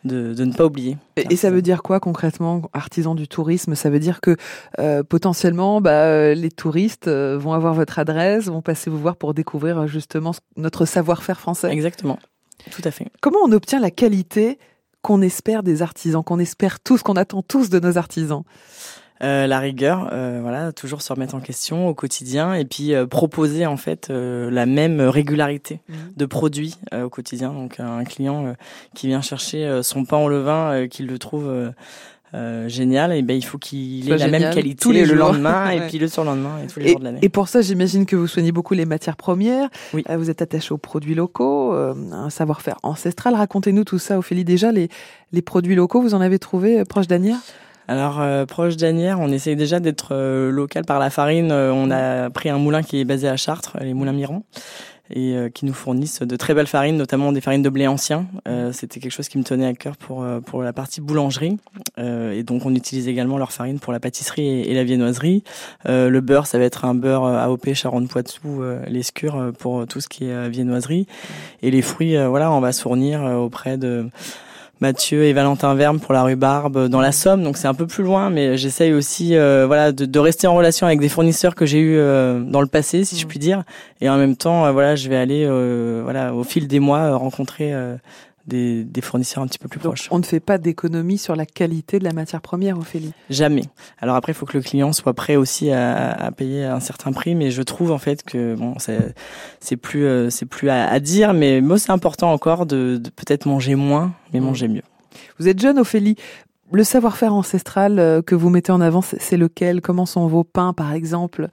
de, 0.05 0.33
de 0.33 0.45
ne 0.47 0.55
pas 0.55 0.65
oublier. 0.65 0.97
Et, 1.17 1.27
et 1.29 1.37
ça 1.37 1.51
veut 1.51 1.61
dire 1.61 1.83
quoi 1.83 2.01
concrètement, 2.01 2.63
artisan 2.73 3.15
du 3.15 3.29
tourisme? 3.29 3.75
Ça 3.75 3.91
veut 3.91 4.01
dire 4.01 4.23
que 4.23 4.35
euh, 4.79 5.03
potentiellement, 5.03 5.83
bah, 5.83 6.05
euh, 6.05 6.33
les 6.33 6.51
touristes 6.51 7.07
euh, 7.07 7.37
vont 7.39 7.53
avoir 7.53 7.75
votre 7.75 7.99
adresse, 7.99 8.47
vont 8.47 8.63
passer 8.63 8.89
vous 8.89 8.99
voir 8.99 9.17
pour 9.17 9.35
découvrir 9.35 9.81
euh, 9.81 9.87
justement 9.87 10.33
notre 10.57 10.87
savoir-faire 10.87 11.39
français? 11.39 11.71
Exactement, 11.71 12.19
tout 12.71 12.83
à 12.83 12.91
fait. 12.91 13.09
Comment 13.21 13.41
on 13.45 13.53
obtient 13.53 13.79
la 13.79 13.91
qualité 13.91 14.59
qu'on 15.03 15.23
espère 15.23 15.63
des 15.63 15.83
artisans, 15.83 16.23
qu'on 16.23 16.39
espère 16.39 16.81
tous, 16.81 17.03
qu'on 17.03 17.17
attend 17.17 17.43
tous 17.43 17.71
de 17.71 17.81
nos 17.81 17.97
artisans 17.97 18.43
Euh, 19.23 19.47
la 19.47 19.59
rigueur, 19.59 20.09
euh, 20.13 20.39
voilà, 20.41 20.73
toujours 20.73 21.03
se 21.03 21.13
remettre 21.13 21.35
en 21.35 21.41
question 21.41 21.89
au 21.89 21.95
quotidien 21.95 22.55
et 22.55 22.65
puis 22.65 22.95
euh, 22.95 23.07
proposer 23.07 23.67
en 23.67 23.77
fait 23.77 24.09
euh, 24.09 24.51
la 24.51 24.65
même 24.65 24.99
régularité 25.03 25.83
de 26.17 26.27
produits 26.27 26.77
euh, 26.95 27.05
au 27.05 27.11
quotidien. 27.11 27.53
Donc 27.53 27.81
un 27.81 28.05
client 28.05 28.47
euh, 28.47 28.53
qui 28.95 29.09
vient 29.09 29.21
chercher 29.21 29.81
son 29.83 30.07
pain 30.07 30.17
au 30.17 30.31
levain, 30.31 30.73
euh, 30.73 30.87
qu'il 30.87 31.07
le 31.07 31.19
trouve 31.19 31.73
euh, 32.35 32.69
génial, 32.69 33.13
et 33.13 33.23
ben 33.23 33.35
il 33.37 33.45
faut 33.45 33.59
qu'il 33.59 34.11
ait 34.11 34.17
la 34.17 34.29
même 34.29 34.55
qualité 34.55 34.77
tous 34.83 34.93
les 34.93 35.01
le 35.01 35.07
jours. 35.17 35.17
lendemain 35.33 35.71
et 35.73 35.81
puis 35.89 35.99
le 35.99 36.07
surlendemain 36.09 36.59
et 36.63 36.67
tous 36.69 36.79
les 36.81 36.87
Et, 36.87 36.91
jours 36.91 37.01
de 37.01 37.05
l'année. 37.05 37.19
et 37.23 37.29
pour 37.29 37.49
ça, 37.49 37.61
j'imagine 37.61 38.07
que 38.07 38.15
vous 38.17 38.27
soignez 38.29 38.53
beaucoup 38.53 38.75
les 38.75 38.87
matières 38.87 39.17
premières. 39.17 39.69
Oui. 39.95 40.05
Euh, 40.09 40.17
Vous 40.17 40.31
êtes 40.31 40.41
attaché 40.43 40.73
aux 40.73 40.79
produits 40.79 41.15
locaux, 41.15 41.75
euh, 41.75 41.95
un 42.13 42.31
savoir-faire 42.31 42.77
ancestral. 42.83 43.35
Racontez-nous 43.35 43.85
tout 43.85 43.99
ça, 43.99 44.19
Ophélie. 44.19 44.45
Déjà, 44.45 44.71
les, 44.73 44.89
les 45.33 45.43
produits 45.43 45.75
locaux, 45.75 46.01
vous 46.01 46.15
en 46.15 46.21
avez 46.21 46.39
trouvé 46.39 46.81
euh, 46.81 46.85
proche 46.85 47.07
d'Anières? 47.09 47.39
Alors 47.89 48.21
euh, 48.21 48.47
proche 48.47 48.77
d'Anières, 48.77 49.19
on 49.19 49.33
essaye 49.33 49.57
déjà 49.57 49.81
d'être 49.81 50.11
euh, 50.13 50.53
local 50.53 50.85
par 50.85 51.01
la 51.01 51.11
farine. 51.11 51.51
Euh, 51.51 51.73
on 51.73 51.91
a 51.91 52.31
pris 52.31 52.49
un 52.49 52.59
moulin 52.59 52.85
qui 52.85 53.01
est 53.01 53.05
basé 53.05 53.27
à 53.27 53.37
Chartres, 53.37 53.77
les 53.81 53.95
moulins 53.95 54.13
Miran, 54.13 54.45
et 55.11 55.35
euh, 55.35 55.49
qui 55.49 55.65
nous 55.67 55.73
fournissent 55.75 56.23
de 56.23 56.37
très 56.37 56.55
belles 56.55 56.67
farines, 56.67 56.97
notamment 56.97 57.33
des 57.33 57.41
farines 57.41 57.63
de 57.63 57.69
blé 57.69 57.87
ancien. 57.87 58.27
Euh, 58.49 58.73
C'était 58.73 59.01
quelque 59.01 59.13
chose 59.13 59.29
qui 59.29 59.39
me 59.39 59.45
tenait 59.45 59.67
à 59.67 59.75
cœur 59.75 59.97
pour 59.97 60.23
euh, 60.23 60.41
pour 60.41 60.63
la 60.63 60.73
partie 60.73 61.01
boulangerie, 61.01 61.59
Euh, 61.99 62.33
et 62.33 62.43
donc 62.43 62.65
on 62.65 62.75
utilise 62.75 63.09
également 63.09 63.37
leur 63.39 63.53
farine 63.53 63.79
pour 63.79 63.93
la 63.93 64.01
pâtisserie 64.01 64.47
et, 64.47 64.71
et 64.71 64.75
la 64.75 64.85
viennoiserie. 64.85 65.43
Euh, 65.87 66.09
le 66.09 66.21
beurre, 66.21 66.47
ça 66.47 66.59
va 66.59 66.65
être 66.65 66.85
un 66.85 66.95
beurre 66.95 67.25
AOP 67.25 67.75
Charente-Poitou, 67.75 68.63
euh, 68.63 68.83
l'escure 68.89 69.53
pour 69.59 69.87
tout 69.87 70.01
ce 70.01 70.09
qui 70.09 70.25
est 70.25 70.33
euh, 70.33 70.49
viennoiserie, 70.49 71.07
et 71.63 71.71
les 71.71 71.83
fruits, 71.83 72.17
euh, 72.17 72.29
voilà, 72.29 72.51
on 72.53 72.61
va 72.61 72.73
se 72.73 72.81
fournir 72.83 73.23
euh, 73.25 73.35
auprès 73.37 73.77
de 73.77 74.07
Mathieu 74.81 75.25
et 75.25 75.33
Valentin 75.35 75.75
Verme 75.75 76.01
pour 76.01 76.15
la 76.15 76.23
rhubarbe 76.23 76.77
euh, 76.77 76.89
dans 76.89 77.01
la 77.01 77.13
Somme, 77.13 77.43
donc 77.43 77.59
c'est 77.59 77.69
un 77.69 77.75
peu 77.75 77.87
plus 77.87 78.03
loin, 78.03 78.31
mais 78.31 78.57
j'essaye 78.57 78.93
aussi 78.95 79.37
euh, 79.37 79.67
voilà 79.67 79.93
de, 79.93 80.07
de 80.07 80.19
rester 80.19 80.47
en 80.47 80.55
relation 80.55 80.87
avec 80.87 81.01
des 81.01 81.09
fournisseurs 81.11 81.55
que 81.55 81.67
j'ai 81.67 81.79
eu 81.81 81.97
euh, 81.99 82.41
dans 82.41 82.63
le 82.63 82.67
passé, 82.67 83.05
si 83.05 83.17
je 83.19 83.27
Mm. 83.27 83.29
puis 83.29 83.39
dire, 83.39 83.63
et 84.01 84.09
en 84.09 84.17
même 84.17 84.37
temps 84.37 84.65
euh, 84.65 84.73
voilà 84.73 84.97
je 84.97 85.09
vais 85.09 85.17
aller 85.17 85.45
euh, 85.47 86.01
voilà 86.03 86.35
au 86.35 86.45
fil 86.45 86.67
des 86.67 86.81
mois 86.81 87.15
rencontrer 87.15 87.75
euh, 87.75 87.97
des, 88.47 88.85
des 88.85 89.01
fournisseurs 89.01 89.43
un 89.43 89.47
petit 89.47 89.59
peu 89.59 89.69
plus 89.69 89.79
Donc, 89.81 89.95
proches. 89.95 90.09
on 90.11 90.19
ne 90.19 90.25
fait 90.25 90.41
pas 90.41 90.59
d'économie 90.59 91.19
sur 91.19 91.37
la 91.37 91.47
qualité 91.47 91.99
de 91.99 92.05
la 92.05 92.13
matière 92.13 92.41
première, 92.41 92.79
Ophélie? 92.79 93.13
Jamais. 93.29 93.63
Alors 94.01 94.17
après, 94.17 94.33
il 94.33 94.35
faut 94.35 94.47
que 94.47 94.57
le 94.57 94.63
client 94.63 94.93
soit 94.93 95.15
prêt 95.15 95.37
aussi 95.37 95.71
à, 95.71 96.11
à 96.11 96.31
payer 96.33 96.65
un 96.65 96.81
certain 96.81 97.13
prix, 97.13 97.35
mais 97.35 97.51
je 97.51 97.63
trouve 97.63 97.91
en 97.93 97.99
fait 97.99 98.23
que 98.23 98.55
bon, 98.55 98.75
c'est 99.61 99.77
plus 99.77 100.05
euh, 100.05 100.31
c'est 100.31 100.47
plus 100.47 100.69
à, 100.71 100.89
à 100.89 101.01
dire, 101.01 101.33
mais 101.35 101.61
moi 101.61 101.79
c'est 101.79 101.93
important 101.93 102.33
encore 102.33 102.67
de, 102.67 102.97
de 102.97 103.11
peut-être 103.11 103.47
manger 103.47 103.75
moins, 103.75 104.13
mais 104.33 104.41
Mm. 104.41 104.45
manger 104.45 104.69
mieux. 104.69 104.83
Vous 105.39 105.49
êtes 105.49 105.61
jeune, 105.61 105.79
Ophélie. 105.79 106.17
Le 106.73 106.85
savoir-faire 106.85 107.35
ancestral 107.35 107.99
euh, 107.99 108.23
que 108.23 108.37
vous 108.37 108.49
mettez 108.49 108.71
en 108.71 108.81
avant, 108.81 109.03
c'est 109.03 109.37
lequel? 109.37 109.81
Comment 109.81 110.07
sont 110.07 110.27
vos 110.29 110.45
pains, 110.45 110.73
par 110.73 110.93
exemple? 110.93 111.49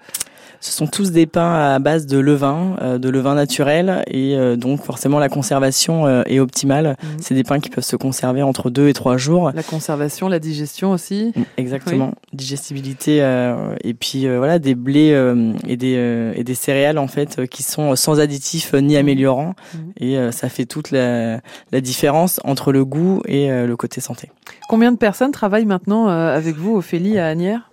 Ce 0.59 0.71
sont 0.71 0.87
tous 0.87 1.11
des 1.11 1.25
pains 1.25 1.53
à 1.75 1.79
base 1.79 2.05
de 2.07 2.17
levain, 2.17 2.75
euh, 2.81 2.97
de 2.97 3.09
levain 3.09 3.35
naturel, 3.35 4.03
et 4.07 4.35
euh, 4.35 4.55
donc 4.55 4.81
forcément 4.83 5.19
la 5.19 5.29
conservation 5.29 6.05
euh, 6.07 6.23
est 6.25 6.39
optimale. 6.39 6.97
Mhm. 7.01 7.09
C'est 7.21 7.35
des 7.35 7.43
pains 7.43 7.59
qui 7.59 7.69
peuvent 7.69 7.83
se 7.83 7.95
conserver 7.95 8.41
entre 8.41 8.69
deux 8.69 8.87
et 8.87 8.93
trois 8.93 9.17
jours. 9.17 9.51
La 9.53 9.63
conservation, 9.63 10.27
la 10.29 10.39
digestion 10.39 10.91
aussi 10.91 11.33
Mm, 11.35 11.41
Exactement, 11.57 12.11
digestibilité 12.33 13.21
euh, 13.21 13.75
et 13.83 13.93
puis 13.93 14.27
euh, 14.27 14.37
voilà 14.37 14.59
des 14.59 14.75
blés 14.75 15.11
euh, 15.13 15.53
et 15.67 15.75
des 15.77 15.95
euh, 15.97 16.31
et 16.35 16.43
des 16.43 16.55
céréales 16.55 16.97
en 16.97 17.07
fait 17.07 17.47
qui 17.47 17.63
sont 17.63 17.95
sans 17.95 18.19
additifs 18.19 18.73
ni 18.73 18.95
améliorants 18.97 19.55
Mhm. 19.73 19.91
et 19.99 20.17
euh, 20.17 20.31
ça 20.31 20.49
fait 20.49 20.65
toute 20.65 20.91
la, 20.91 21.39
la 21.71 21.81
différence 21.81 22.39
entre 22.43 22.71
le 22.71 22.85
goût 22.85 23.21
et 23.27 23.49
le 23.49 23.75
côté 23.75 24.01
santé. 24.01 24.29
Combien 24.69 24.91
de 24.91 24.97
personnes 24.97 25.31
travaillent 25.31 25.65
maintenant 25.65 26.09
euh, 26.09 26.35
avec 26.35 26.55
vous, 26.55 26.75
Ophélie, 26.77 27.17
à 27.19 27.27
Agnières? 27.27 27.71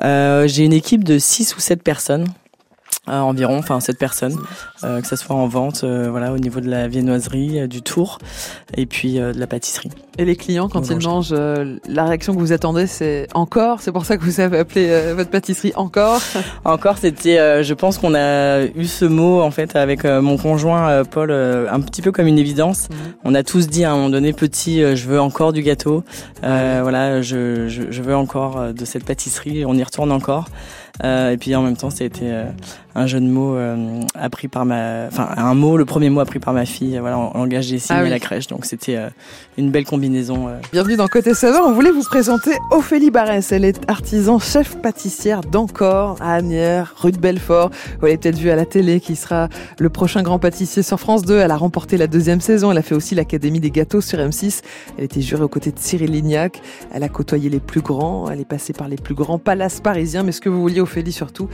J'ai 0.00 0.64
une 0.64 0.72
équipe 0.72 1.04
de 1.04 1.18
6 1.18 1.56
ou 1.56 1.60
7 1.60 1.82
personnes 1.82 2.26
environ, 3.08 3.58
enfin 3.58 3.80
sept 3.80 3.98
personnes, 3.98 4.38
euh, 4.84 5.00
que 5.00 5.08
ce 5.08 5.16
soit 5.16 5.34
en 5.34 5.48
vente, 5.48 5.82
euh, 5.82 6.08
voilà, 6.08 6.32
au 6.32 6.38
niveau 6.38 6.60
de 6.60 6.70
la 6.70 6.86
viennoiserie, 6.86 7.60
euh, 7.60 7.66
du 7.66 7.82
tour, 7.82 8.18
et 8.76 8.86
puis 8.86 9.14
de 9.14 9.32
la 9.36 9.46
pâtisserie. 9.48 9.90
Et 10.18 10.24
les 10.24 10.36
clients, 10.36 10.68
quand 10.68 10.88
ils 10.88 10.98
mangent, 11.02 11.34
la 11.34 12.04
réaction 12.04 12.34
que 12.34 12.38
vous 12.38 12.52
attendez, 12.52 12.86
c'est 12.86 13.26
encore. 13.34 13.80
C'est 13.80 13.92
pour 13.92 14.04
ça 14.04 14.16
que 14.16 14.22
vous 14.22 14.40
avez 14.40 14.58
appelé 14.58 15.12
votre 15.14 15.30
pâtisserie 15.30 15.72
encore? 15.74 16.20
encore, 16.64 16.98
c'était, 16.98 17.64
je 17.64 17.74
pense 17.74 17.98
qu'on 17.98 18.14
a 18.14 18.62
eu 18.62 18.84
ce 18.84 19.06
mot 19.06 19.40
en 19.40 19.50
fait 19.50 19.74
avec 19.74 20.04
mon 20.04 20.36
conjoint 20.36 21.02
Paul, 21.04 21.30
un 21.32 21.80
petit 21.80 22.02
peu 22.02 22.12
comme 22.12 22.26
une 22.26 22.38
évidence. 22.38 22.90
Mhm. 22.90 22.96
On 23.24 23.34
a 23.34 23.42
tous 23.42 23.68
dit 23.68 23.84
à 23.84 23.92
un 23.92 23.96
moment 23.96 24.10
donné, 24.10 24.34
petit, 24.34 24.80
je 24.94 25.08
veux 25.08 25.20
encore 25.20 25.54
du 25.54 25.62
gâteau. 25.62 26.04
voilà, 26.42 27.22
je, 27.22 27.68
je, 27.68 27.90
je, 27.90 28.02
veux 28.02 28.14
encore 28.14 28.74
de 28.74 28.84
cette 28.84 29.04
pâtisserie. 29.04 29.64
On 29.64 29.74
y 29.74 29.82
retourne 29.82 30.12
encore. 30.12 30.48
et 31.02 31.36
puis 31.40 31.56
en 31.56 31.62
même 31.62 31.76
temps, 31.76 31.88
été 31.88 32.30
un 32.94 33.06
jeu 33.06 33.20
de 33.20 33.26
mots 33.26 33.56
euh, 33.56 34.00
appris 34.14 34.48
par 34.48 34.64
ma, 34.64 35.06
enfin 35.06 35.28
un 35.36 35.54
mot, 35.54 35.76
le 35.76 35.84
premier 35.84 36.10
mot 36.10 36.20
appris 36.20 36.38
par 36.38 36.52
ma 36.52 36.66
fille, 36.66 36.98
voilà, 36.98 37.18
en 37.18 37.38
langage 37.38 37.70
des 37.70 37.78
signes 37.78 37.96
ah 37.98 38.04
à 38.04 38.08
la 38.08 38.18
crèche. 38.18 38.48
Donc 38.48 38.66
c'était 38.66 38.96
euh, 38.96 39.08
une 39.56 39.70
belle 39.70 39.86
combinaison. 39.86 40.48
Euh. 40.48 40.58
Bienvenue 40.72 40.96
dans 40.96 41.08
Côté 41.08 41.34
Saveur. 41.34 41.62
On 41.66 41.72
voulait 41.72 41.90
vous 41.90 42.02
présenter 42.02 42.50
Ophélie 42.70 43.10
Barès. 43.10 43.50
Elle 43.52 43.64
est 43.64 43.88
artisan 43.88 44.38
chef 44.38 44.76
pâtissière 44.76 45.40
d'Ancor 45.40 46.16
à 46.20 46.34
Agnières, 46.34 46.94
rue 46.96 47.12
de 47.12 47.18
Belfort. 47.18 47.70
Vous 47.98 48.06
l'avez 48.06 48.18
peut-être 48.18 48.38
vu 48.38 48.50
à 48.50 48.56
la 48.56 48.66
télé, 48.66 49.00
qui 49.00 49.16
sera 49.16 49.48
le 49.78 49.88
prochain 49.88 50.22
grand 50.22 50.38
pâtissier 50.38 50.82
sur 50.82 51.00
France 51.00 51.22
2. 51.22 51.38
Elle 51.38 51.50
a 51.50 51.56
remporté 51.56 51.96
la 51.96 52.06
deuxième 52.06 52.40
saison. 52.40 52.72
Elle 52.72 52.78
a 52.78 52.82
fait 52.82 52.94
aussi 52.94 53.14
l'Académie 53.14 53.60
des 53.60 53.70
gâteaux 53.70 54.02
sur 54.02 54.18
M6. 54.18 54.60
Elle 54.98 55.04
était 55.04 55.22
jurée 55.22 55.42
aux 55.42 55.48
côtés 55.48 55.72
de 55.72 55.78
Cyril 55.78 56.10
Lignac. 56.10 56.60
Elle 56.92 57.04
a 57.04 57.08
côtoyé 57.08 57.48
les 57.48 57.60
plus 57.60 57.80
grands. 57.80 58.30
Elle 58.30 58.40
est 58.40 58.48
passée 58.48 58.74
par 58.74 58.88
les 58.88 58.96
plus 58.96 59.14
grands 59.14 59.38
palaces 59.38 59.80
parisiens. 59.80 60.24
Mais 60.24 60.32
ce 60.32 60.42
que 60.42 60.50
vous 60.50 60.60
vouliez, 60.60 60.80
Ophélie, 60.80 61.12
surtout, 61.12 61.48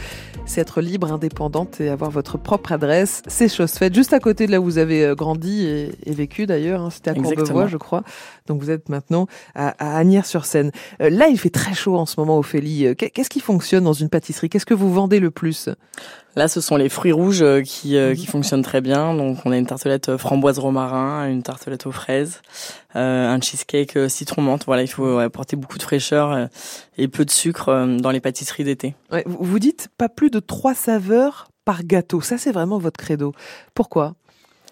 c'est 0.47 0.61
être 0.61 0.81
libre, 0.81 1.13
indépendante 1.13 1.28
indépendante 1.29 1.81
et 1.81 1.89
avoir 1.91 2.11
votre 2.11 2.39
propre 2.39 2.73
adresse. 2.73 3.23
C'est 3.27 3.49
chose 3.49 3.73
faite, 3.73 3.95
juste 3.95 4.13
à 4.13 4.21
côté 4.21 4.47
de 4.47 4.53
là 4.53 4.61
où 4.61 4.65
vous 4.65 4.79
avez 4.79 5.05
euh, 5.05 5.15
grandi 5.15 5.67
et, 5.67 6.13
vécu 6.13 6.47
d'ailleurs. 6.47 6.81
Hein. 6.81 6.91
C'était 6.91 7.11
à 7.11 7.15
Courbevoie, 7.15 7.67
je 7.67 7.77
crois. 7.77 8.03
Donc 8.47 8.61
vous 8.61 8.71
êtes 8.71 8.89
maintenant 8.89 9.27
à, 9.55 9.69
à 9.79 9.99
Agnières-sur-Seine. 9.99 10.73
Euh, 11.03 11.11
là, 11.11 11.29
il 11.29 11.39
fait 11.39 11.51
très 11.51 11.75
chaud 11.75 11.97
en 11.97 12.07
ce 12.07 12.19
moment, 12.19 12.39
Ophélie. 12.39 12.87
Euh, 12.87 12.95
qu'est-ce 12.95 13.31
qui 13.31 13.41
fonctionne 13.41 13.85
dans 13.85 13.93
une 13.93 14.09
pâtisserie? 14.09 14.49
Qu'est-ce 14.49 14.67
que 14.67 14.75
vous 14.75 14.93
vendez 14.93 15.21
le 15.21 15.31
plus? 15.31 15.69
Là, 16.39 16.47
ce 16.47 16.61
sont 16.61 16.77
les 16.77 16.89
fruits 16.89 17.11
rouges 17.11 17.45
qui, 17.65 17.97
mhm. 17.97 18.15
qui 18.15 18.27
fonctionnent 18.27 18.63
très 18.63 18.81
bien. 18.81 19.13
Donc, 19.13 19.39
on 19.45 19.51
a 19.51 19.59
une 19.59 19.67
tartelette 19.67 20.17
framboise 20.17 20.61
romarin, 20.61 21.29
une 21.29 21.43
tartelette 21.43 21.87
aux 21.87 21.93
fraises, 21.93 22.43
un 22.95 23.41
cheesecake 23.41 23.99
citron 24.09 24.43
menthe. 24.43 24.65
Voilà, 24.65 24.83
il 24.83 24.89
faut 24.89 25.19
apporter 25.19 25.57
beaucoup 25.57 25.79
de 25.79 25.83
fraîcheur 25.83 26.49
et 26.97 27.09
peu 27.09 27.25
de 27.25 27.31
sucre 27.31 27.97
dans 28.01 28.13
les 28.13 28.21
pâtisseries 28.21 28.63
d'été. 28.63 28.95
Ouais, 29.11 29.25
vous 29.27 29.59
dites 29.59 29.89
pas 29.99 30.09
plus 30.09 30.31
de 30.31 30.39
trois 30.39 30.75
saveurs 30.75 31.49
par 31.65 31.83
gâteau. 31.83 32.21
Ça, 32.21 32.39
c'est 32.39 32.53
vraiment 32.53 32.79
votre 32.79 32.99
credo. 32.99 33.33
Pourquoi? 33.75 34.15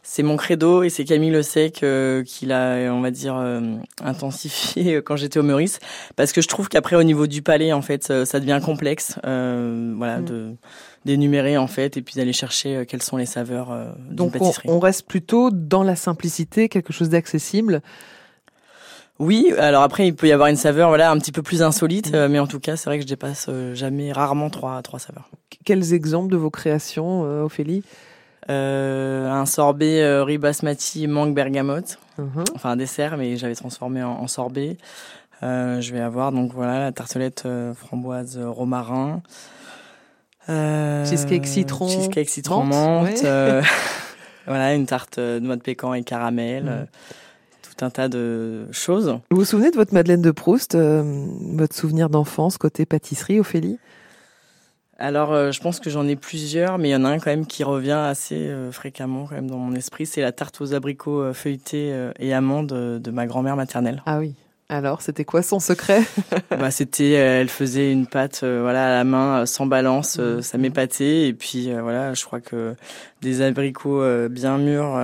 C'est 0.08 0.22
mon 0.22 0.36
credo 0.36 0.84
et 0.84 0.88
c'est 0.88 1.04
Camille 1.04 1.32
Le 1.32 1.42
Sec 1.42 1.82
euh, 1.82 2.22
qui 2.22 2.46
l'a, 2.46 2.92
on 2.92 3.00
va 3.00 3.10
dire, 3.10 3.36
euh, 3.36 3.60
intensifié 4.04 5.02
quand 5.02 5.16
j'étais 5.16 5.40
au 5.40 5.42
Meurice, 5.42 5.80
parce 6.14 6.32
que 6.32 6.40
je 6.40 6.46
trouve 6.46 6.68
qu'après 6.68 6.94
au 6.94 7.02
niveau 7.02 7.26
du 7.26 7.42
palais, 7.42 7.72
en 7.72 7.82
fait, 7.82 8.04
ça, 8.04 8.40
devient 8.40 8.60
complexe, 8.64 9.18
euh, 9.26 9.92
voilà, 9.96 10.18
mm. 10.18 10.24
de 10.24 10.54
d'énumérer 11.04 11.56
en 11.56 11.68
fait 11.68 11.96
et 11.96 12.02
puis 12.02 12.16
d'aller 12.16 12.32
chercher 12.32 12.84
quelles 12.88 13.02
sont 13.02 13.16
les 13.16 13.26
saveurs 13.26 13.68
Donc 14.10 14.32
pâtisserie. 14.32 14.68
On, 14.68 14.74
on 14.74 14.78
reste 14.80 15.06
plutôt 15.06 15.50
dans 15.52 15.84
la 15.84 15.94
simplicité, 15.94 16.68
quelque 16.68 16.92
chose 16.92 17.10
d'accessible. 17.10 17.80
Oui, 19.20 19.52
alors 19.56 19.84
après 19.84 20.08
il 20.08 20.16
peut 20.16 20.26
y 20.26 20.32
avoir 20.32 20.48
une 20.48 20.56
saveur 20.56 20.88
voilà 20.88 21.12
un 21.12 21.18
petit 21.18 21.30
peu 21.30 21.42
plus 21.42 21.62
insolite, 21.62 22.12
mm. 22.12 22.26
mais 22.28 22.40
en 22.40 22.48
tout 22.48 22.58
cas 22.58 22.76
c'est 22.76 22.90
vrai 22.90 22.98
que 22.98 23.02
je 23.02 23.08
dépasse 23.08 23.48
jamais, 23.74 24.12
rarement 24.12 24.50
trois 24.50 24.82
trois 24.82 24.98
saveurs. 24.98 25.30
Quels 25.64 25.94
exemples 25.94 26.32
de 26.32 26.36
vos 26.36 26.50
créations, 26.50 27.22
Ophélie? 27.44 27.82
euh, 27.84 28.15
un 28.48 29.46
sorbet 29.46 30.02
euh, 30.02 30.24
riz 30.24 30.38
basmati 30.38 31.06
mangue 31.06 31.34
bergamote, 31.34 31.98
mhm. 32.18 32.44
enfin 32.54 32.70
un 32.70 32.76
dessert, 32.76 33.16
mais 33.16 33.36
j'avais 33.36 33.54
transformé 33.54 34.02
en, 34.02 34.26
sorbet. 34.26 34.76
Euh, 35.42 35.80
je 35.80 35.92
vais 35.92 36.00
avoir 36.00 36.32
donc 36.32 36.52
voilà 36.52 36.80
la 36.80 36.92
tartelette 36.92 37.42
euh, 37.46 37.74
framboise 37.74 38.38
romarin. 38.38 39.22
cheesecake 40.48 41.46
citron. 41.46 41.88
Cheesecake 41.88 42.28
citron 42.28 42.64
menthe. 42.64 43.24
voilà 44.46 44.74
une 44.74 44.86
tarte 44.86 45.18
noix 45.18 45.56
de 45.56 45.62
pécan 45.62 45.94
et 45.94 46.02
caramel. 46.02 46.88
Tout 47.62 47.84
un 47.84 47.90
tas 47.90 48.08
de 48.08 48.66
choses. 48.70 49.18
Vous 49.30 49.38
vous 49.38 49.44
souvenez 49.44 49.70
de 49.70 49.76
votre 49.76 49.92
Madeleine 49.92 50.22
de 50.22 50.30
Proust, 50.30 50.76
votre 50.76 51.74
souvenir 51.74 52.08
d'enfance 52.08 52.56
côté 52.58 52.86
pâtisserie, 52.86 53.40
Ophélie? 53.40 53.78
Alors, 54.98 55.32
euh, 55.32 55.52
je 55.52 55.60
pense 55.60 55.78
que 55.78 55.90
j'en 55.90 56.08
ai 56.08 56.16
plusieurs, 56.16 56.78
mais 56.78 56.88
il 56.88 56.92
y 56.92 56.96
en 56.96 57.04
a 57.04 57.08
un 57.08 57.18
quand 57.18 57.30
même 57.30 57.46
qui 57.46 57.64
revient 57.64 57.92
assez 57.92 58.48
euh, 58.48 58.72
fréquemment 58.72 59.26
quand 59.26 59.34
même 59.34 59.50
dans 59.50 59.58
mon 59.58 59.74
esprit. 59.74 60.06
C'est 60.06 60.22
la 60.22 60.32
tarte 60.32 60.60
aux 60.60 60.72
abricots 60.72 61.20
euh, 61.20 61.32
feuilletés 61.34 61.94
et 62.18 62.32
amandes 62.32 62.68
de 62.68 63.10
ma 63.10 63.26
grand-mère 63.26 63.56
maternelle. 63.56 64.02
Ah 64.06 64.18
oui. 64.18 64.34
Alors, 64.68 65.00
c'était 65.00 65.24
quoi 65.24 65.42
son 65.42 65.60
secret? 65.60 66.02
Bah, 66.50 66.70
c'était, 66.70 67.10
elle 67.10 67.48
faisait 67.48 67.92
une 67.92 68.06
pâte, 68.06 68.42
voilà, 68.42 68.86
à 68.86 68.90
la 68.90 69.04
main, 69.04 69.46
sans 69.46 69.66
balance, 69.66 70.18
mmh. 70.18 70.42
ça 70.42 70.58
m'épatait. 70.58 71.28
Et 71.28 71.34
puis, 71.34 71.70
voilà, 71.70 72.14
je 72.14 72.24
crois 72.24 72.40
que 72.40 72.74
des 73.20 73.42
abricots 73.42 74.02
bien 74.28 74.58
mûrs 74.58 74.96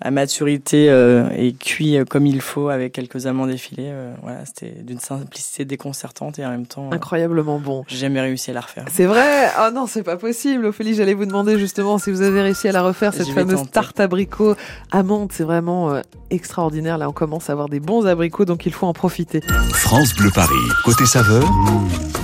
à 0.00 0.10
maturité 0.10 0.90
euh, 0.90 1.28
et 1.36 1.52
cuit 1.52 1.96
euh, 1.96 2.04
comme 2.04 2.26
il 2.26 2.40
faut 2.40 2.68
avec 2.68 2.92
quelques 2.92 3.26
amandes 3.26 3.50
effilées. 3.50 3.88
Euh, 3.88 4.14
voilà, 4.22 4.44
c'était 4.44 4.70
d'une 4.82 4.98
simplicité 4.98 5.64
déconcertante 5.64 6.38
et 6.38 6.44
en 6.44 6.50
même 6.50 6.66
temps 6.66 6.90
incroyablement 6.92 7.58
bon. 7.58 7.84
J'ai 7.86 7.98
jamais 7.98 8.20
réussi 8.20 8.50
à 8.50 8.54
la 8.54 8.60
refaire. 8.60 8.84
C'est 8.90 9.06
vrai 9.06 9.50
Oh 9.60 9.70
non, 9.72 9.86
c'est 9.86 10.02
pas 10.02 10.16
possible. 10.16 10.66
Ophélie, 10.66 10.94
j'allais 10.94 11.14
vous 11.14 11.26
demander 11.26 11.58
justement 11.58 11.98
si 11.98 12.10
vous 12.10 12.22
avez 12.22 12.42
réussi 12.42 12.68
à 12.68 12.72
la 12.72 12.82
refaire 12.82 13.14
cette 13.14 13.28
fameuse 13.28 13.70
tarte 13.70 14.00
abricot 14.00 14.56
amande. 14.90 15.30
C'est 15.32 15.44
vraiment 15.44 16.00
extraordinaire. 16.30 16.98
Là, 16.98 17.08
on 17.08 17.12
commence 17.12 17.48
à 17.48 17.52
avoir 17.52 17.68
des 17.68 17.80
bons 17.80 18.06
abricots, 18.06 18.44
donc 18.44 18.66
il 18.66 18.72
faut 18.72 18.86
en 18.86 18.92
profiter. 18.92 19.40
France 19.72 20.14
Bleu 20.14 20.30
Paris, 20.34 20.54
côté 20.84 21.06
saveur, 21.06 21.44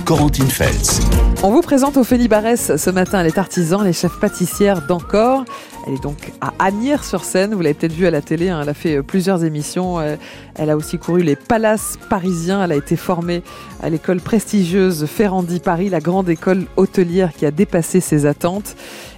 Corentine 0.05 0.49
Feltz. 0.49 1.01
On 1.43 1.49
vous 1.49 1.61
présente 1.61 1.97
Ophélie 1.97 2.27
Barès 2.27 2.75
ce 2.77 2.89
matin. 2.91 3.19
Elle 3.19 3.25
est 3.25 3.39
artisan, 3.39 3.81
les 3.81 3.93
chefs 3.93 4.19
pâtissières 4.19 4.85
d'Encore. 4.85 5.43
Elle 5.87 5.95
est 5.95 6.03
donc 6.03 6.31
à 6.39 6.53
Agnières-sur-Seine. 6.59 7.55
Vous 7.55 7.61
l'avez 7.61 7.73
peut-être 7.73 7.93
vu 7.93 8.05
à 8.05 8.11
la 8.11 8.21
télé. 8.21 8.49
Hein. 8.49 8.59
Elle 8.61 8.69
a 8.69 8.75
fait 8.75 8.97
euh, 8.97 9.01
plusieurs 9.01 9.43
émissions. 9.43 9.99
Euh, 9.99 10.17
elle 10.53 10.69
a 10.69 10.77
aussi 10.77 10.99
couru 10.99 11.23
les 11.23 11.35
palaces 11.35 11.97
parisiens. 12.11 12.63
Elle 12.63 12.73
a 12.73 12.75
été 12.75 12.95
formée 12.95 13.41
à 13.81 13.89
l'école 13.89 14.21
prestigieuse 14.21 15.07
Ferrandi 15.07 15.59
Paris, 15.59 15.89
la 15.89 15.99
grande 15.99 16.29
école 16.29 16.65
hôtelière 16.77 17.33
qui 17.33 17.47
a 17.47 17.51
dépassé 17.51 18.01
ses 18.01 18.27
attentes. 18.27 18.75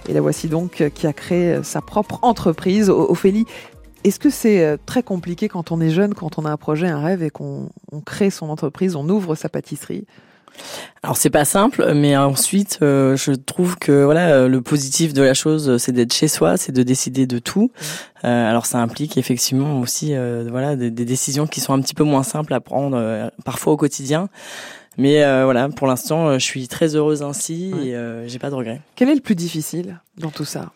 Et 0.08 0.14
la 0.14 0.22
voici 0.22 0.48
donc 0.48 0.80
euh, 0.80 0.88
qui 0.88 1.06
a 1.06 1.12
créé 1.12 1.62
sa 1.62 1.82
propre 1.82 2.20
entreprise. 2.22 2.88
Ophélie, 2.88 3.44
est-ce 4.02 4.18
que 4.18 4.30
c'est 4.30 4.78
très 4.86 5.02
compliqué 5.02 5.50
quand 5.50 5.72
on 5.72 5.80
est 5.82 5.90
jeune, 5.90 6.14
quand 6.14 6.38
on 6.38 6.46
a 6.46 6.50
un 6.50 6.56
projet, 6.56 6.88
un 6.88 7.00
rêve 7.00 7.22
et 7.22 7.28
qu'on 7.28 7.68
crée 8.06 8.30
son 8.30 8.48
entreprise, 8.48 8.96
on 8.96 9.06
ouvre 9.10 9.34
sa 9.34 9.50
pâtisserie? 9.50 10.06
Alors 11.02 11.18
c'est 11.18 11.30
pas 11.30 11.44
simple, 11.44 11.92
mais 11.94 12.16
ensuite 12.16 12.78
euh, 12.80 13.14
je 13.14 13.32
trouve 13.32 13.76
que 13.76 14.04
voilà 14.04 14.28
euh, 14.28 14.48
le 14.48 14.62
positif 14.62 15.12
de 15.12 15.22
la 15.22 15.34
chose, 15.34 15.76
c'est 15.76 15.92
d'être 15.92 16.14
chez 16.14 16.28
soi, 16.28 16.56
c'est 16.56 16.72
de 16.72 16.82
décider 16.82 17.26
de 17.26 17.38
tout. 17.38 17.70
Euh, 18.24 18.50
alors 18.50 18.64
ça 18.64 18.78
implique 18.78 19.18
effectivement 19.18 19.80
aussi 19.80 20.14
voilà 20.48 20.76
des, 20.76 20.90
décisions 20.90 21.46
qui 21.46 21.60
sont 21.60 21.74
un 21.74 21.80
petit 21.80 21.94
peu 21.94 22.04
moins 22.04 22.22
simples 22.22 22.54
à 22.54 22.60
prendre 22.60 23.30
parfois 23.44 23.74
au 23.74 23.76
quotidien. 23.76 24.28
Mais 24.96 25.22
voilà, 25.42 25.68
pour 25.68 25.88
l'instant, 25.88 26.38
je 26.38 26.44
suis 26.44 26.68
très 26.68 26.94
heureuse 26.94 27.22
ainsi 27.22 27.72
et 27.84 27.94
j'ai 28.26 28.38
pas 28.38 28.48
de 28.48 28.54
regrets. 28.54 28.80
Quel 28.94 29.08
est 29.08 29.14
le 29.14 29.20
plus 29.20 29.34
difficile 29.34 30.00
dans 30.18 30.30
tout 30.30 30.44
ça? 30.44 30.72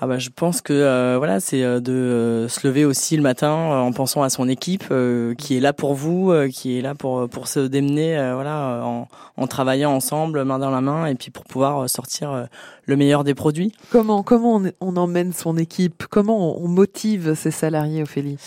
Ah 0.00 0.08
bah, 0.08 0.18
je 0.18 0.28
pense 0.28 0.60
que 0.60 0.72
euh, 0.72 1.14
voilà, 1.18 1.38
c'est 1.38 1.62
euh, 1.62 1.78
de 1.78 1.92
euh, 1.92 2.48
se 2.48 2.66
lever 2.66 2.84
aussi 2.84 3.16
le 3.16 3.22
matin 3.22 3.52
en 3.52 3.92
pensant 3.92 4.22
à 4.22 4.28
son 4.28 4.48
équipe 4.48 4.92
qui 5.38 5.56
est 5.56 5.60
là 5.60 5.72
pour 5.72 5.94
vous, 5.94 6.34
qui 6.52 6.78
est 6.78 6.82
là 6.82 6.94
pour 6.94 7.28
pour 7.28 7.46
se 7.48 7.60
démener, 7.60 8.14
voilà, 8.34 8.82
en, 8.84 9.08
en, 9.36 9.46
travaillant 9.46 9.92
ensemble, 9.92 10.44
main 10.44 10.58
dans 10.58 10.70
la 10.70 10.80
main, 10.80 11.06
et 11.06 11.14
puis 11.14 11.30
pour 11.30 11.44
pouvoir 11.44 11.88
sortir 11.88 12.48
le 12.86 12.96
meilleur 12.96 13.24
des 13.24 13.34
produits. 13.34 13.72
Comment 13.90 14.22
comment 14.22 14.56
on, 14.56 14.72
on 14.80 14.96
emmène 14.96 15.32
son 15.32 15.56
équipe? 15.56 16.04
Comment 16.10 16.60
on 16.60 16.68
motive 16.68 17.34
ses 17.34 17.50
salariés, 17.50 18.02
Ophélie? 18.02 18.38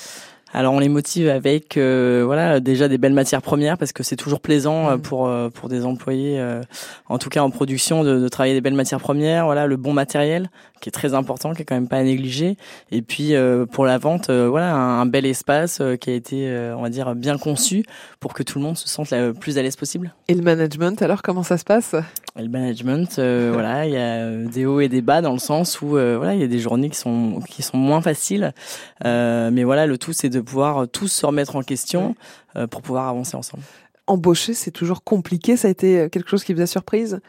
Alors 0.53 0.73
on 0.73 0.79
les 0.79 0.87
motive 0.87 1.27
avec 1.27 1.75
euh, 1.77 2.23
voilà 2.25 2.59
déjà 2.59 2.87
des 2.87 2.97
belles 2.97 3.13
matières 3.13 3.41
premières 3.41 3.77
parce 3.77 3.91
que 3.91 4.01
c'est 4.01 4.15
toujours 4.15 4.39
plaisant 4.39 4.89
euh, 4.89 4.95
mm. 4.95 5.01
pour 5.01 5.27
euh, 5.27 5.49
pour 5.49 5.67
des 5.67 5.85
employés 5.85 6.41
en 7.09 7.17
tout 7.17 7.29
cas 7.29 7.41
en 7.41 7.49
production 7.49 8.03
de, 8.03 8.19
de, 8.19 8.27
travailler 8.29 8.53
des 8.53 8.61
belles 8.61 8.73
matières 8.73 8.99
premières 8.99 9.45
voilà 9.45 9.67
le 9.67 9.75
bon 9.75 9.93
matériel 9.93 10.49
qui 10.81 10.89
est 10.89 10.91
très 10.91 11.13
important 11.13 11.53
qui 11.53 11.61
est 11.61 11.65
quand 11.65 11.75
même 11.75 11.87
pas 11.87 11.97
à 11.97 12.03
négliger 12.03 12.57
et 12.91 13.01
puis 13.01 13.33
pour 13.71 13.85
la 13.85 13.97
vente 13.97 14.29
voilà 14.29 14.75
un, 14.75 15.05
bel 15.05 15.25
espace 15.25 15.81
qui 16.01 16.09
a 16.09 16.13
été 16.13 16.71
on 16.75 16.81
va 16.81 16.89
dire 16.89 17.15
bien 17.15 17.37
conçu 17.37 17.83
pour 18.19 18.33
que 18.33 18.43
tout 18.43 18.59
le 18.59 18.65
monde 18.65 18.77
se 18.77 18.87
sente 18.87 19.11
le 19.11 19.33
plus 19.33 19.57
à 19.57 19.61
l'aise 19.61 19.75
possible. 19.75 20.13
Et 20.27 20.33
le 20.33 20.41
management 20.41 21.01
alors 21.01 21.21
comment 21.21 21.43
ça 21.43 21.57
se 21.57 21.63
passe? 21.63 21.95
Et 22.37 22.41
Le 22.41 22.49
management 22.49 23.15
voilà 23.17 23.85
il 23.85 23.93
y 23.93 23.97
a 23.97 24.31
des 24.31 24.65
hauts 24.65 24.79
et 24.79 24.89
des 24.89 25.01
bas 25.01 25.21
dans 25.21 25.33
le 25.33 25.39
sens 25.39 25.81
où 25.81 25.89
voilà 25.89 26.33
il 26.33 26.41
y 26.41 26.43
a 26.43 26.47
des 26.47 26.59
journées 26.59 26.89
qui 26.89 26.97
sont 26.97 27.41
qui 27.47 27.63
sont 27.63 27.77
moins 27.77 28.01
faciles 28.01 28.53
mais 29.03 29.63
voilà 29.63 29.85
le 29.85 29.97
tout 29.97 30.13
c'est 30.13 30.29
de 30.29 30.41
pouvoir 30.41 30.77
euh, 30.77 30.85
tous 30.87 31.07
se 31.07 31.25
remettre 31.25 31.55
en 31.55 31.61
question 31.61 32.15
euh, 32.55 32.67
pour 32.67 32.81
pouvoir 32.81 33.07
avancer 33.07 33.35
ensemble. 33.35 33.63
Embaucher, 34.07 34.53
c'est 34.53 34.71
toujours 34.71 35.03
compliqué. 35.03 35.57
Ça 35.57 35.67
a 35.67 35.71
été 35.71 35.99
euh, 35.99 36.09
quelque 36.09 36.29
chose 36.29 36.43
qui 36.43 36.53
vous 36.53 36.61
a 36.61 36.67
surprise? 36.67 37.19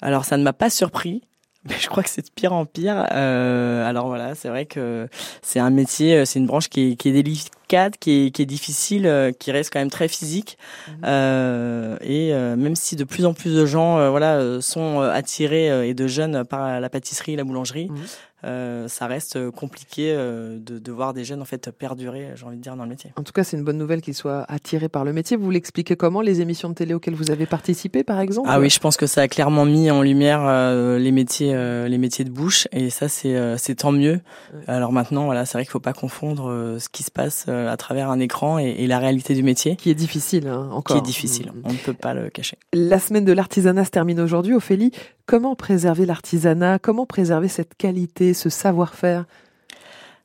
Alors, 0.00 0.24
ça 0.24 0.36
ne 0.36 0.42
m'a 0.42 0.52
pas 0.52 0.70
surpris. 0.70 1.22
mais 1.68 1.74
je 1.78 1.88
crois 1.88 2.02
que 2.02 2.10
c'est 2.10 2.24
de 2.24 2.30
pire 2.34 2.52
en 2.52 2.66
pire. 2.66 3.06
Euh, 3.12 3.88
alors 3.88 4.06
voilà, 4.06 4.34
c'est 4.34 4.48
vrai 4.48 4.66
que 4.66 5.08
c'est 5.42 5.58
un 5.58 5.70
métier, 5.70 6.14
euh, 6.14 6.24
c'est 6.24 6.38
une 6.38 6.46
branche 6.46 6.68
qui 6.68 6.92
est, 6.92 6.96
qui 6.96 7.08
est 7.08 7.12
délicate, 7.12 7.96
qui 7.98 8.26
est, 8.26 8.30
qui 8.30 8.42
est 8.42 8.46
difficile, 8.46 9.06
euh, 9.06 9.32
qui 9.32 9.50
reste 9.50 9.72
quand 9.72 9.80
même 9.80 9.90
très 9.90 10.08
physique. 10.08 10.56
Mhm. 10.86 10.94
Euh, 11.04 11.96
et 12.00 12.32
euh, 12.32 12.56
même 12.56 12.76
si 12.76 12.94
de 12.94 13.04
plus 13.04 13.26
en 13.26 13.34
plus 13.34 13.54
de 13.54 13.66
gens, 13.66 14.10
voilà, 14.10 14.60
sont 14.60 15.00
attirés 15.00 15.88
et 15.88 15.94
de 15.94 16.06
jeunes 16.06 16.44
par 16.44 16.80
la 16.80 16.88
pâtisserie, 16.88 17.34
la 17.34 17.44
boulangerie, 17.44 17.88
mhm. 17.90 17.96
Euh, 18.44 18.86
ça 18.86 19.08
reste 19.08 19.50
compliqué 19.50 20.12
euh, 20.12 20.58
de, 20.60 20.78
de, 20.78 20.92
voir 20.92 21.12
des 21.12 21.24
jeunes 21.24 21.42
en 21.42 21.44
fait 21.44 21.70
perdurer, 21.72 22.30
j'ai 22.36 22.44
envie 22.44 22.56
de 22.56 22.62
dire, 22.62 22.76
dans 22.76 22.84
le 22.84 22.88
métier. 22.88 23.12
En 23.16 23.24
tout 23.24 23.32
cas, 23.32 23.42
c'est 23.42 23.56
une 23.56 23.64
bonne 23.64 23.78
nouvelle 23.78 24.00
qu'ils 24.00 24.14
soient 24.14 24.44
attirés 24.48 24.88
par 24.88 25.04
le 25.04 25.12
métier. 25.12 25.36
Vous 25.36 25.50
l'expliquez 25.50 25.96
comment 25.96 26.20
les 26.20 26.40
émissions 26.40 26.68
de 26.68 26.74
télé 26.74 26.94
auxquelles 26.94 27.16
vous 27.16 27.32
avez 27.32 27.46
participé, 27.46 28.04
par 28.04 28.20
exemple? 28.20 28.48
Ah 28.50 28.60
oui, 28.60 28.70
je 28.70 28.78
pense 28.78 28.96
que 28.96 29.06
ça 29.06 29.22
a 29.22 29.28
clairement 29.28 29.64
mis 29.64 29.90
en 29.90 30.02
lumière 30.02 30.42
euh, 30.44 30.98
les 30.98 31.10
métiers, 31.10 31.52
les 31.88 31.98
métiers 31.98 32.24
de 32.24 32.30
bouche, 32.30 32.68
et 32.72 32.90
ça 32.90 33.08
c'est 33.08 33.58
c'est 33.58 33.76
tant 33.76 33.92
mieux. 33.92 34.20
Alors 34.66 34.92
maintenant, 34.92 35.24
voilà, 35.24 35.44
c'est 35.44 35.58
vrai 35.58 35.64
qu'il 35.64 35.72
faut 35.72 35.80
pas 35.80 35.92
confondre 35.92 36.76
ce 36.78 36.88
qui 36.88 37.02
se 37.02 37.10
passe 37.10 37.48
à 37.48 37.76
travers 37.76 38.10
un 38.10 38.20
écran 38.20 38.58
et, 38.58 38.68
et, 38.78 38.86
la 38.86 38.98
réalité 38.98 39.34
du 39.34 39.42
métier, 39.42 39.76
qui 39.76 39.90
est 39.90 39.94
difficile 39.94 40.48
hein, 40.48 40.68
encore. 40.72 40.96
Qui 40.96 41.02
est 41.02 41.06
difficile, 41.06 41.46
mm, 41.52 41.58
mm. 41.58 41.62
on 41.64 41.72
ne 41.72 41.78
peut 41.78 41.92
pas 41.92 42.14
le 42.14 42.30
cacher. 42.30 42.58
La 42.72 42.98
semaine 42.98 43.24
de 43.24 43.32
l'artisanat 43.32 43.84
se 43.84 43.90
termine 43.90 44.20
aujourd'hui. 44.20 44.54
Ophélie, 44.54 44.92
comment 45.28 45.54
préserver 45.54 46.06
l'artisanat? 46.06 46.80
Comment 46.80 47.06
préserver 47.06 47.48
cette 47.48 47.76
qualité 47.76 48.34
ce 48.34 48.48
savoir-faire? 48.48 49.26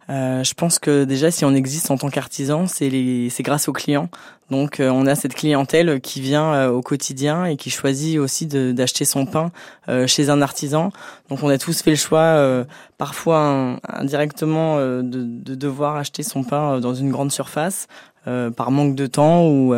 Euh, 0.10 0.44
je 0.44 0.54
pense 0.54 0.80
que 0.80 1.04
déjà, 1.04 1.30
si 1.30 1.46
on 1.46 1.54
existe 1.54 1.92
en 1.92 1.98
tant 1.98 2.10
qu'artisan, 2.10 2.66
c'est 2.68 2.90
grâce 3.42 3.68
aux 3.68 3.74
clients. 3.74 4.10
Donc, 4.54 4.80
euh, 4.80 4.90
on 4.90 5.06
a 5.08 5.16
cette 5.16 5.34
clientèle 5.34 6.00
qui 6.00 6.22
vient 6.22 6.54
euh, 6.54 6.70
au 6.70 6.82
quotidien 6.82 7.46
et 7.46 7.58
qui 7.58 7.70
choisit 7.70 8.20
aussi 8.20 8.46
d'acheter 8.46 9.04
son 9.04 9.26
pain 9.26 9.52
euh, 9.90 10.08
chez 10.08 10.30
un 10.30 10.42
artisan. 10.42 10.92
Donc, 11.30 11.44
on 11.44 11.50
a 11.50 11.58
tous 11.58 11.82
fait 11.82 11.90
le 11.90 11.98
choix, 11.98 12.66
parfois 12.98 13.78
indirectement, 13.88 14.78
de, 14.78 15.02
de, 15.04 15.56
devoir 15.56 15.96
acheter 15.96 16.24
son 16.24 16.44
pain 16.44 16.80
dans 16.80 16.94
une 16.94 17.12
grande 17.12 17.32
surface. 17.32 17.88
par 18.26 18.72
manque 18.72 18.96
de 18.96 19.08
temps 19.08 19.48
ou 19.48 19.76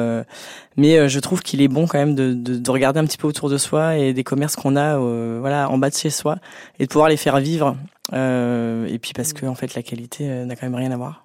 mais 0.77 1.09
je 1.09 1.19
trouve 1.19 1.41
qu'il 1.41 1.61
est 1.61 1.67
bon 1.67 1.87
quand 1.87 1.97
même 1.97 2.13
de, 2.13 2.33
de, 2.33 2.57
de, 2.57 2.71
regarder 2.71 2.99
un 2.99 3.05
petit 3.05 3.17
peu 3.17 3.27
autour 3.27 3.49
de 3.49 3.57
soi 3.57 3.97
et 3.97 4.13
des 4.13 4.23
commerces 4.23 4.55
qu'on 4.55 4.75
a 4.75 4.97
voilà 5.39 5.69
en 5.69 5.77
bas 5.79 5.89
de 5.89 5.95
chez 5.95 6.11
soi 6.11 6.37
et 6.79 6.85
de 6.85 6.89
pouvoir 6.91 7.09
les 7.09 7.17
faire 7.17 7.39
vivre 7.39 7.75
euh, 8.13 8.85
et 8.87 8.99
puis 8.99 9.13
parce 9.13 9.33
que 9.33 9.45
en 9.45 9.55
fait 9.55 9.73
la 9.75 9.83
qualité 9.83 10.29
euh, 10.29 10.45
n'a 10.45 10.55
quand 10.55 10.65
même 10.65 10.75
rien 10.75 10.91
à 10.91 10.97
voir. 10.97 11.24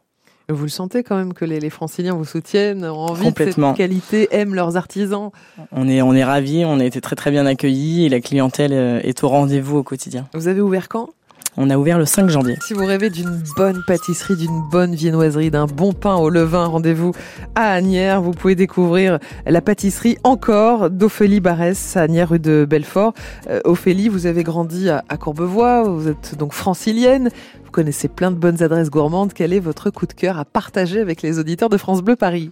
Vous 0.51 0.65
le 0.65 0.69
sentez 0.69 1.03
quand 1.03 1.17
même 1.17 1.33
que 1.33 1.45
les, 1.45 1.61
les 1.61 1.71
franciliens 1.71 2.15
vous 2.15 2.25
soutiennent, 2.25 2.85
ont 2.85 3.07
envie 3.07 3.33
de 3.33 3.39
cette 3.39 3.77
qualité, 3.77 4.29
aiment 4.33 4.55
leurs 4.55 4.77
artisans. 4.77 5.31
On 5.73 5.89
est 5.89 6.03
on 6.03 6.13
est 6.13 6.25
ravis, 6.25 6.65
on 6.65 6.81
a 6.81 6.85
été 6.85 7.01
très 7.01 7.17
très 7.17 7.31
bien 7.31 7.47
accueillis 7.47 8.05
et 8.05 8.09
la 8.09 8.21
clientèle 8.21 8.73
euh, 8.73 9.01
est 9.03 9.23
au 9.23 9.29
rendez-vous 9.29 9.79
au 9.79 9.83
quotidien. 9.83 10.29
Vous 10.35 10.49
avez 10.49 10.61
ouvert 10.61 10.89
quand? 10.89 11.11
On 11.57 11.71
a 11.71 11.77
ouvert 11.77 11.99
le 11.99 12.05
5 12.05 12.31
janvier. 12.31 12.57
Si 12.63 12.75
vous 12.75 12.85
rêvez 12.85 13.11
d'une 13.11 13.43
bonne 13.57 13.83
pâtisserie, 13.87 14.37
d'une 14.37 14.63
bonne 14.71 14.95
viennoiserie, 14.95 15.51
d'un 15.51 15.67
bon 15.67 15.93
pain 15.93 16.17
au 16.17 16.31
levain, 16.31 16.67
rendez-vous 16.67 17.13
à 17.55 17.73
Agnières. 17.73 18.23
Vous 18.23 18.33
pouvez 18.33 18.55
découvrir 18.55 19.19
la 19.47 19.61
pâtisserie 19.61 20.17
encore 20.25 20.91
d'Ophélie 20.91 21.41
Barès 21.41 21.97
à 21.97 22.03
Agnières 22.03 22.31
rue 22.31 22.39
de 22.39 22.67
Belfort. 22.69 23.15
Euh, 23.49 23.61
Ophélie, 23.65 24.09
vous 24.09 24.27
avez 24.27 24.43
grandi 24.43 24.89
à, 24.89 25.03
Courbevoie, 25.19 25.83
vous 25.83 26.09
êtes 26.09 26.37
donc 26.39 26.53
francilienne. 26.53 27.31
Vous 27.65 27.71
connaissez 27.71 28.09
plein 28.09 28.31
de 28.31 28.37
bonnes 28.37 28.63
adresses 28.63 28.91
gourmandes. 28.91 29.33
Quel 29.35 29.53
est 29.53 29.61
votre 29.61 29.91
coup 29.91 30.07
de 30.07 30.13
cœur 30.13 30.39
à 30.39 30.45
partager 30.45 31.01
avec 31.01 31.23
les 31.23 31.39
auditeurs 31.39 31.69
de 31.69 31.77
France 31.77 32.03
Bleu 32.03 32.17
Paris? 32.17 32.51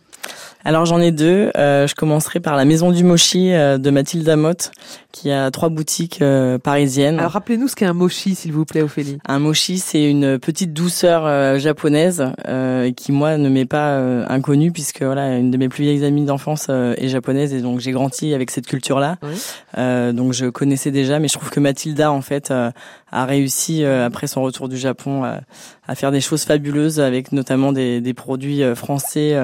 Alors 0.64 0.84
j'en 0.86 1.00
ai 1.00 1.12
deux. 1.12 1.50
Euh, 1.56 1.86
je 1.86 1.94
commencerai 1.94 2.40
par 2.40 2.56
la 2.56 2.64
Maison 2.64 2.90
du 2.90 3.04
Mochi 3.04 3.52
euh, 3.52 3.78
de 3.78 3.90
Mathilde 3.90 4.28
Amotte, 4.28 4.72
qui 5.18 5.32
a 5.32 5.50
trois 5.50 5.68
boutiques 5.68 6.22
euh, 6.22 6.58
parisiennes. 6.58 7.18
Alors 7.18 7.32
rappelez-nous 7.32 7.66
ce 7.66 7.74
qu'est 7.74 7.86
un 7.86 7.92
mochi, 7.92 8.34
s'il 8.36 8.52
vous 8.52 8.64
plaît, 8.64 8.82
Ophélie. 8.82 9.18
Un 9.26 9.40
mochi, 9.40 9.78
c'est 9.78 10.08
une 10.08 10.38
petite 10.38 10.72
douceur 10.72 11.58
japonaise 11.58 12.24
qui 12.96 13.12
moi 13.12 13.36
ne 13.36 13.48
m'est 13.48 13.66
pas 13.66 13.98
inconnue 14.28 14.72
puisque 14.72 15.02
voilà 15.02 15.36
une 15.36 15.50
de 15.50 15.56
mes 15.56 15.68
plus 15.68 15.84
vieilles 15.84 16.04
amies 16.04 16.24
d'enfance 16.24 16.68
est 16.68 17.08
japonaise 17.08 17.52
et 17.52 17.60
donc 17.60 17.80
j'ai 17.80 17.92
grandi 17.92 18.34
avec 18.34 18.50
cette 18.50 18.66
culture-là. 18.66 19.16
donc 19.76 20.32
je 20.32 20.46
connaissais 20.46 20.90
déjà, 20.90 21.18
mais 21.18 21.28
je 21.28 21.34
trouve 21.34 21.50
que 21.50 21.60
Mathilda 21.60 22.12
en 22.12 22.22
fait 22.22 22.50
a 22.50 23.24
réussi 23.24 23.84
après 23.84 24.26
son 24.26 24.42
retour 24.42 24.68
du 24.68 24.76
Japon 24.76 25.24
à 25.24 25.94
faire 25.94 26.12
des 26.12 26.20
choses 26.20 26.44
fabuleuses 26.44 27.00
avec 27.00 27.32
notamment 27.32 27.72
des, 27.72 28.00
des 28.00 28.14
produits 28.14 28.62
français 28.74 29.34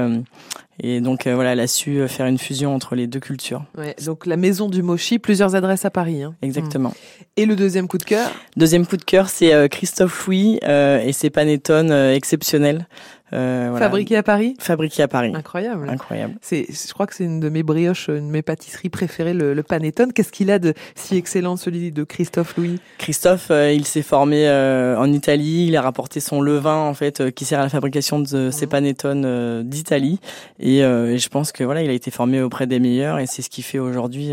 et 0.81 1.01
donc 1.01 1.27
euh, 1.27 1.35
voilà, 1.35 1.53
elle 1.53 1.61
a 1.61 1.67
su 1.67 1.99
euh, 1.99 2.09
faire 2.09 2.27
une 2.27 2.39
fusion 2.39 2.75
entre 2.75 2.97
les 2.97 3.07
deux 3.07 3.21
cultures. 3.21 3.65
Ouais, 3.79 3.95
donc 4.05 4.27
la 4.27 4.37
maison 4.37 4.69
du 4.69 4.83
mochi, 4.83 5.19
plusieurs 5.19 5.55
adresses 5.55 5.64
à 5.71 5.91
Paris. 5.91 6.23
Hein. 6.23 6.35
Exactement. 6.43 6.91
Mmh. 6.91 7.25
Et 7.37 7.47
le 7.47 7.57
deuxième 7.57 7.89
coup 7.89 7.99
de 7.99 8.05
cœur? 8.05 8.31
Deuxième 8.57 8.87
coup 8.87 8.97
de 8.97 9.05
cœur, 9.05 9.29
c'est 9.29 9.53
euh, 9.53 9.69
Christophe 9.69 10.27
Louis 10.27 10.59
et 10.63 11.13
ses 11.13 11.31
panettone 11.31 11.93
exceptionnels. 11.93 12.87
Euh, 13.35 13.77
Fabriqué 13.77 14.17
à 14.17 14.23
Paris 14.23 14.55
Fabriqué 14.59 15.03
à 15.03 15.09
Paris. 15.09 15.33
Incroyable. 15.35 15.89
Incroyable. 15.89 16.35
C'est, 16.41 16.67
je 16.71 16.93
crois 16.93 17.07
que 17.07 17.15
c'est 17.15 17.25
une 17.25 17.41
de 17.41 17.49
mes 17.49 17.63
brioches, 17.63 18.09
une 18.09 18.29
de 18.29 18.33
mes 18.33 18.43
pâtisseries 18.43 18.89
préférées, 18.89 19.35
le, 19.35 19.55
le 19.55 19.63
panettone. 19.63 20.13
Qu'est-ce 20.13 20.33
qu'il 20.33 20.51
a 20.51 20.59
de 20.59 20.75
si 20.95 21.17
excellent, 21.17 21.57
celui 21.57 21.91
de 21.91 22.05
Christophe 22.05 22.57
Louis? 22.57 22.79
Christophe, 22.99 23.49
euh, 23.51 23.73
il 23.73 23.85
s'est 23.85 24.03
formé 24.03 24.49
euh, 24.49 24.97
en 24.99 25.13
Italie. 25.13 25.67
Il 25.67 25.77
a 25.77 25.83
rapporté 25.83 26.21
son 26.21 26.41
levain, 26.41 26.77
en 26.77 26.95
fait, 26.95 27.33
qui 27.33 27.45
sert 27.45 27.61
à 27.61 27.65
la 27.65 27.69
fabrication 27.69 28.21
de 28.21 28.51
ces 28.51 28.67
mhm. 28.67 28.71
panettones 28.71 29.63
d'Italie. 29.63 30.21
Et, 30.61 30.81
je 30.81 31.29
pense 31.29 31.53
que 31.53 31.65
voilà, 31.65 31.83
il 31.83 31.91
a 31.91 31.95
été 31.95 32.11
formé 32.11 32.41
auprès 32.41 32.67
des 32.67 32.79
meilleurs 32.79 33.19
et 33.19 33.27
c'est 33.27 33.43
ce 33.43 33.51
qui 33.51 33.63
fait 33.63 33.79
aujourd'hui 33.79 34.33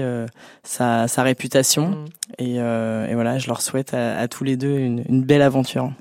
sa, 0.63 1.07
sa, 1.07 1.23
réputation. 1.23 1.89
Mhm. 1.89 2.05
Et, 2.39 2.55
et, 2.55 3.13
voilà, 3.13 3.37
je 3.37 3.47
leur 3.47 3.61
souhaite 3.61 3.93
à, 3.93 4.17
à 4.17 4.27
tous 4.27 4.43
les 4.43 4.57
deux 4.57 4.77
une, 4.77 5.03
une 5.09 5.23
belle 5.23 5.41
aventure. 5.41 5.91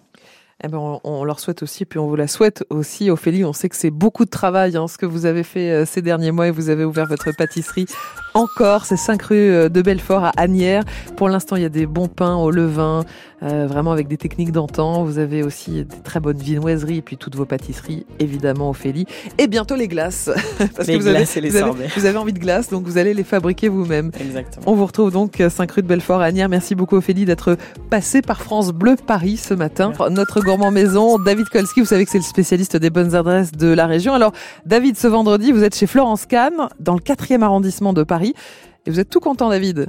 Eh 0.62 0.68
ben, 0.68 1.00
on, 1.04 1.24
leur 1.24 1.40
souhaite 1.40 1.62
aussi, 1.62 1.86
puis 1.86 1.98
on 1.98 2.06
vous 2.06 2.16
la 2.16 2.28
souhaite 2.28 2.64
aussi, 2.68 3.10
Ophélie. 3.10 3.44
On 3.44 3.54
sait 3.54 3.70
que 3.70 3.76
c'est 3.76 3.90
beaucoup 3.90 4.26
de 4.26 4.30
travail, 4.30 4.76
hein, 4.76 4.88
ce 4.88 4.98
que 4.98 5.06
vous 5.06 5.24
avez 5.24 5.42
fait 5.42 5.70
euh, 5.70 5.86
ces 5.86 6.02
derniers 6.02 6.32
mois 6.32 6.48
et 6.48 6.50
vous 6.50 6.68
avez 6.68 6.84
ouvert 6.84 7.06
votre 7.06 7.34
pâtisserie 7.34 7.86
encore. 8.34 8.84
C'est 8.84 8.96
5 8.96 9.22
rue 9.22 9.36
euh, 9.36 9.68
de 9.68 9.82
Belfort 9.82 10.24
à 10.24 10.32
Agnières. 10.36 10.84
Pour 11.16 11.28
l'instant, 11.28 11.56
il 11.56 11.62
y 11.62 11.66
a 11.66 11.70
des 11.70 11.86
bons 11.86 12.08
pains 12.08 12.36
au 12.36 12.50
levain, 12.50 13.04
euh, 13.42 13.66
vraiment 13.66 13.92
avec 13.92 14.08
des 14.08 14.16
techniques 14.16 14.52
d'antan. 14.52 15.04
Vous 15.04 15.18
avez 15.18 15.42
aussi 15.42 15.84
des 15.84 15.96
très 16.04 16.20
bonnes 16.20 16.38
viennoiseries 16.38 16.98
et 16.98 17.02
puis 17.02 17.16
toutes 17.16 17.36
vos 17.36 17.44
pâtisseries, 17.44 18.06
évidemment, 18.18 18.70
Ophélie. 18.70 19.06
Et 19.38 19.46
bientôt 19.46 19.76
les 19.76 19.88
glaces. 19.88 20.30
Parce 20.76 20.88
que 20.88 20.96
vous 20.96 21.06
avez, 21.06 21.24
et 21.24 21.40
les 21.40 21.50
vous, 21.50 21.56
avez, 21.56 21.86
vous 21.96 22.06
avez, 22.06 22.18
envie 22.18 22.32
de 22.32 22.38
glace, 22.38 22.70
donc 22.70 22.84
vous 22.86 22.98
allez 22.98 23.14
les 23.14 23.24
fabriquer 23.24 23.68
vous-même. 23.68 24.10
Exactement. 24.20 24.64
On 24.66 24.74
vous 24.74 24.86
retrouve 24.86 25.10
donc 25.10 25.42
5 25.48 25.70
rue 25.70 25.82
de 25.82 25.86
Belfort 25.86 26.20
à 26.20 26.26
Agnières. 26.26 26.48
Merci 26.48 26.74
beaucoup, 26.74 26.96
Ophélie, 26.96 27.24
d'être 27.24 27.56
passée 27.88 28.22
par 28.22 28.42
France 28.42 28.72
Bleu 28.72 28.96
Paris 28.96 29.36
ce 29.36 29.54
matin. 29.54 29.92
Notre 30.10 30.40
gourmand 30.40 30.70
maison. 30.70 31.18
David 31.18 31.48
Kolski, 31.48 31.80
vous 31.80 31.86
savez 31.86 32.04
que 32.04 32.10
c'est 32.10 32.18
le 32.18 32.24
spécialiste 32.24 32.76
des 32.76 32.90
bonnes 32.90 33.14
adresses 33.14 33.52
de 33.52 33.68
la 33.68 33.86
région. 33.86 34.14
Alors, 34.14 34.32
David, 34.66 34.96
ce 34.96 35.06
vendredi, 35.06 35.52
vous 35.52 35.64
êtes 35.64 35.74
chez 35.74 35.86
Florence 35.86 36.26
Cannes, 36.26 36.68
dans 36.78 36.94
le 36.94 37.00
4e 37.00 37.42
arrondissement 37.42 37.92
de 37.92 38.02
Paris. 38.02 38.19
Et 38.24 38.90
vous 38.90 39.00
êtes 39.00 39.10
tout 39.10 39.20
content, 39.20 39.48
David 39.48 39.88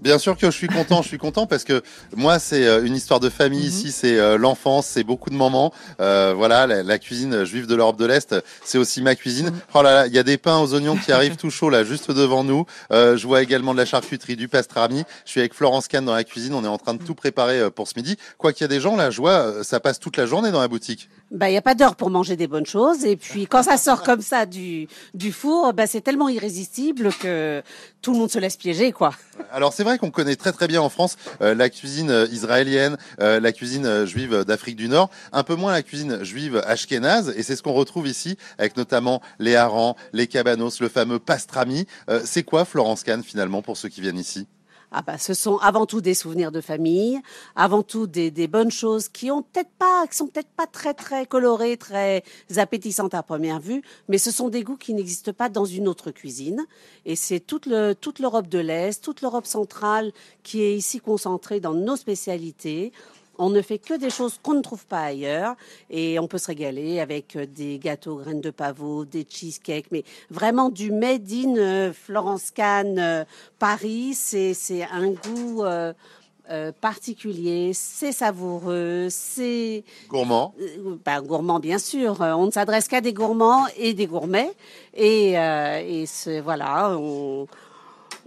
Bien 0.00 0.18
sûr 0.18 0.36
que 0.36 0.46
je 0.46 0.56
suis 0.56 0.68
content, 0.68 1.02
je 1.02 1.08
suis 1.08 1.18
content 1.18 1.46
parce 1.46 1.64
que 1.64 1.82
moi 2.14 2.38
c'est 2.38 2.64
euh, 2.64 2.84
une 2.84 2.94
histoire 2.94 3.18
de 3.18 3.28
famille 3.28 3.62
mhm. 3.62 3.66
ici, 3.66 3.90
c'est 3.90 4.16
euh, 4.16 4.38
l'enfance, 4.38 4.86
c'est 4.86 5.02
beaucoup 5.02 5.28
de 5.28 5.34
moments. 5.34 5.72
Euh, 6.00 6.34
voilà, 6.36 6.68
la, 6.68 6.98
cuisine 7.00 7.44
juive 7.44 7.66
de 7.66 7.74
l'Europe 7.74 7.98
de 7.98 8.06
l'Est, 8.06 8.36
c'est 8.62 8.78
aussi 8.78 9.02
ma 9.02 9.16
cuisine. 9.16 9.46
Mhm. 9.46 9.60
Oh 9.74 9.82
là 9.82 9.94
là, 9.94 10.06
il 10.06 10.14
y 10.14 10.18
a 10.18 10.22
des 10.22 10.38
pains 10.38 10.58
aux 10.58 10.72
oignons 10.72 10.96
qui 10.96 11.10
arrivent 11.10 11.34
tout 11.34 11.50
chaud 11.50 11.68
là, 11.68 11.82
juste 11.82 12.12
devant 12.12 12.44
nous. 12.44 12.64
je 12.90 13.26
vois 13.26 13.42
également 13.42 13.72
de 13.72 13.78
la 13.78 13.86
charcuterie, 13.86 14.36
du 14.36 14.46
pastrami. 14.46 15.02
Je 15.24 15.32
suis 15.32 15.40
avec 15.40 15.52
Florence 15.52 15.88
Kahn 15.88 16.04
dans 16.04 16.14
la 16.14 16.22
cuisine, 16.22 16.54
on 16.54 16.64
est 16.64 16.68
en 16.68 16.78
train 16.78 16.94
de 16.94 17.02
tout 17.02 17.16
préparer 17.16 17.68
pour 17.72 17.88
ce 17.88 17.94
midi. 17.96 18.16
Quoi 18.36 18.52
qu'il 18.52 18.62
y 18.62 18.66
a 18.66 18.68
des 18.68 18.80
gens 18.80 18.94
là, 18.94 19.10
je 19.10 19.20
vois, 19.20 19.64
ça 19.64 19.80
passe 19.80 19.98
toute 19.98 20.16
la 20.16 20.26
journée 20.26 20.52
dans 20.52 20.60
la 20.60 20.68
boutique. 20.68 21.08
Bah, 21.30 21.50
il 21.50 21.52
y 21.52 21.58
a 21.58 21.62
pas 21.62 21.74
d'heure 21.74 21.94
pour 21.94 22.08
manger 22.08 22.36
des 22.36 22.46
bonnes 22.46 22.64
choses. 22.64 23.04
Et 23.04 23.16
puis, 23.16 23.46
quand 23.46 23.62
ça 23.62 23.76
sort 23.76 24.02
comme 24.02 24.22
ça 24.22 24.46
du, 24.46 24.88
du 25.12 25.30
four, 25.30 25.74
bah, 25.74 25.86
c'est 25.86 26.00
tellement 26.00 26.30
irrésistible 26.30 27.10
que 27.20 27.62
tout 28.00 28.12
le 28.12 28.18
monde 28.18 28.30
se 28.30 28.38
laisse 28.38 28.56
piéger, 28.56 28.92
quoi. 28.92 29.12
Alors, 29.52 29.74
c'est 29.74 29.84
vrai 29.84 29.98
qu'on 29.98 30.10
connaît 30.10 30.36
très, 30.36 30.52
très 30.52 30.68
bien 30.68 30.80
en 30.80 30.88
France 30.88 31.16
euh, 31.42 31.54
la 31.54 31.68
cuisine 31.68 32.10
euh, 32.10 32.26
israélienne, 32.32 32.96
euh, 33.20 33.40
la 33.40 33.52
cuisine 33.52 34.06
juive 34.06 34.44
d'Afrique 34.44 34.76
du 34.76 34.88
Nord, 34.88 35.10
un 35.32 35.42
peu 35.42 35.54
moins 35.54 35.72
la 35.72 35.82
cuisine 35.82 36.24
juive 36.24 36.62
ashkénaze. 36.66 37.34
Et 37.36 37.42
c'est 37.42 37.56
ce 37.56 37.62
qu'on 37.62 37.74
retrouve 37.74 38.08
ici 38.08 38.38
avec 38.56 38.78
notamment 38.78 39.20
les 39.38 39.54
harengs, 39.54 39.96
les 40.14 40.28
cabanos, 40.28 40.80
le 40.80 40.88
fameux 40.88 41.18
pastrami. 41.18 41.86
c'est 42.24 42.42
quoi 42.42 42.64
Florence 42.64 43.02
Kahn, 43.02 43.22
finalement, 43.22 43.60
pour 43.60 43.76
ceux 43.76 43.88
qui 43.88 44.00
viennent 44.00 44.18
ici? 44.18 44.46
Ah 44.90 45.02
bah, 45.02 45.18
ce 45.18 45.34
sont 45.34 45.58
avant 45.58 45.84
tout 45.84 46.00
des 46.00 46.14
souvenirs 46.14 46.50
de 46.50 46.62
famille, 46.62 47.20
avant 47.54 47.82
tout 47.82 48.06
des, 48.06 48.30
des 48.30 48.48
bonnes 48.48 48.70
choses 48.70 49.10
qui 49.10 49.30
ont 49.30 49.42
peut-être 49.42 49.70
pas, 49.78 50.06
qui 50.06 50.16
sont 50.16 50.28
peut-être 50.28 50.48
pas 50.48 50.66
très 50.66 50.94
très 50.94 51.26
colorées, 51.26 51.76
très 51.76 52.22
appétissantes 52.56 53.12
à 53.12 53.22
première 53.22 53.60
vue, 53.60 53.82
mais 54.08 54.16
ce 54.16 54.30
sont 54.30 54.48
des 54.48 54.62
goûts 54.62 54.78
qui 54.78 54.94
n'existent 54.94 55.34
pas 55.34 55.50
dans 55.50 55.66
une 55.66 55.88
autre 55.88 56.10
cuisine. 56.10 56.64
Et 57.04 57.16
c'est 57.16 57.40
toute 57.40 57.66
le, 57.66 57.94
toute 57.94 58.18
l'Europe 58.18 58.48
de 58.48 58.58
l'Est, 58.58 59.04
toute 59.04 59.20
l'Europe 59.20 59.46
centrale 59.46 60.12
qui 60.42 60.62
est 60.62 60.74
ici 60.74 61.00
concentrée 61.00 61.60
dans 61.60 61.74
nos 61.74 61.96
spécialités. 61.96 62.92
On 63.38 63.50
ne 63.50 63.62
fait 63.62 63.78
que 63.78 63.94
des 63.94 64.10
choses 64.10 64.38
qu'on 64.42 64.54
ne 64.54 64.62
trouve 64.62 64.84
pas 64.86 65.02
ailleurs 65.02 65.54
et 65.90 66.18
on 66.18 66.26
peut 66.26 66.38
se 66.38 66.48
régaler 66.48 66.98
avec 67.00 67.36
euh, 67.36 67.46
des 67.46 67.78
gâteaux 67.78 68.16
graines 68.16 68.40
de 68.40 68.50
pavot, 68.50 69.04
des 69.04 69.24
cheesecakes, 69.28 69.86
mais 69.92 70.04
vraiment 70.30 70.68
du 70.70 70.90
made 70.90 71.30
in 71.32 71.56
euh, 71.56 71.92
Florence 71.92 72.50
Cannes 72.50 72.98
euh, 72.98 73.24
Paris. 73.58 74.14
C'est 74.14 74.54
un 74.90 75.10
goût 75.10 75.62
euh, 75.64 76.72
particulier, 76.80 77.72
c'est 77.74 78.10
savoureux, 78.12 79.08
c'est 79.10 79.84
Gourmand. 80.08 80.54
euh, 80.60 80.96
ben, 81.04 81.20
gourmand 81.20 81.60
bien 81.60 81.78
sûr. 81.78 82.22
Euh, 82.22 82.32
On 82.32 82.46
ne 82.46 82.50
s'adresse 82.50 82.88
qu'à 82.88 83.00
des 83.02 83.12
gourmands 83.12 83.66
et 83.76 83.92
des 83.94 84.06
gourmets. 84.06 84.52
Et, 84.94 85.32
et 85.34 86.40
voilà, 86.42 86.96
on, 86.98 87.46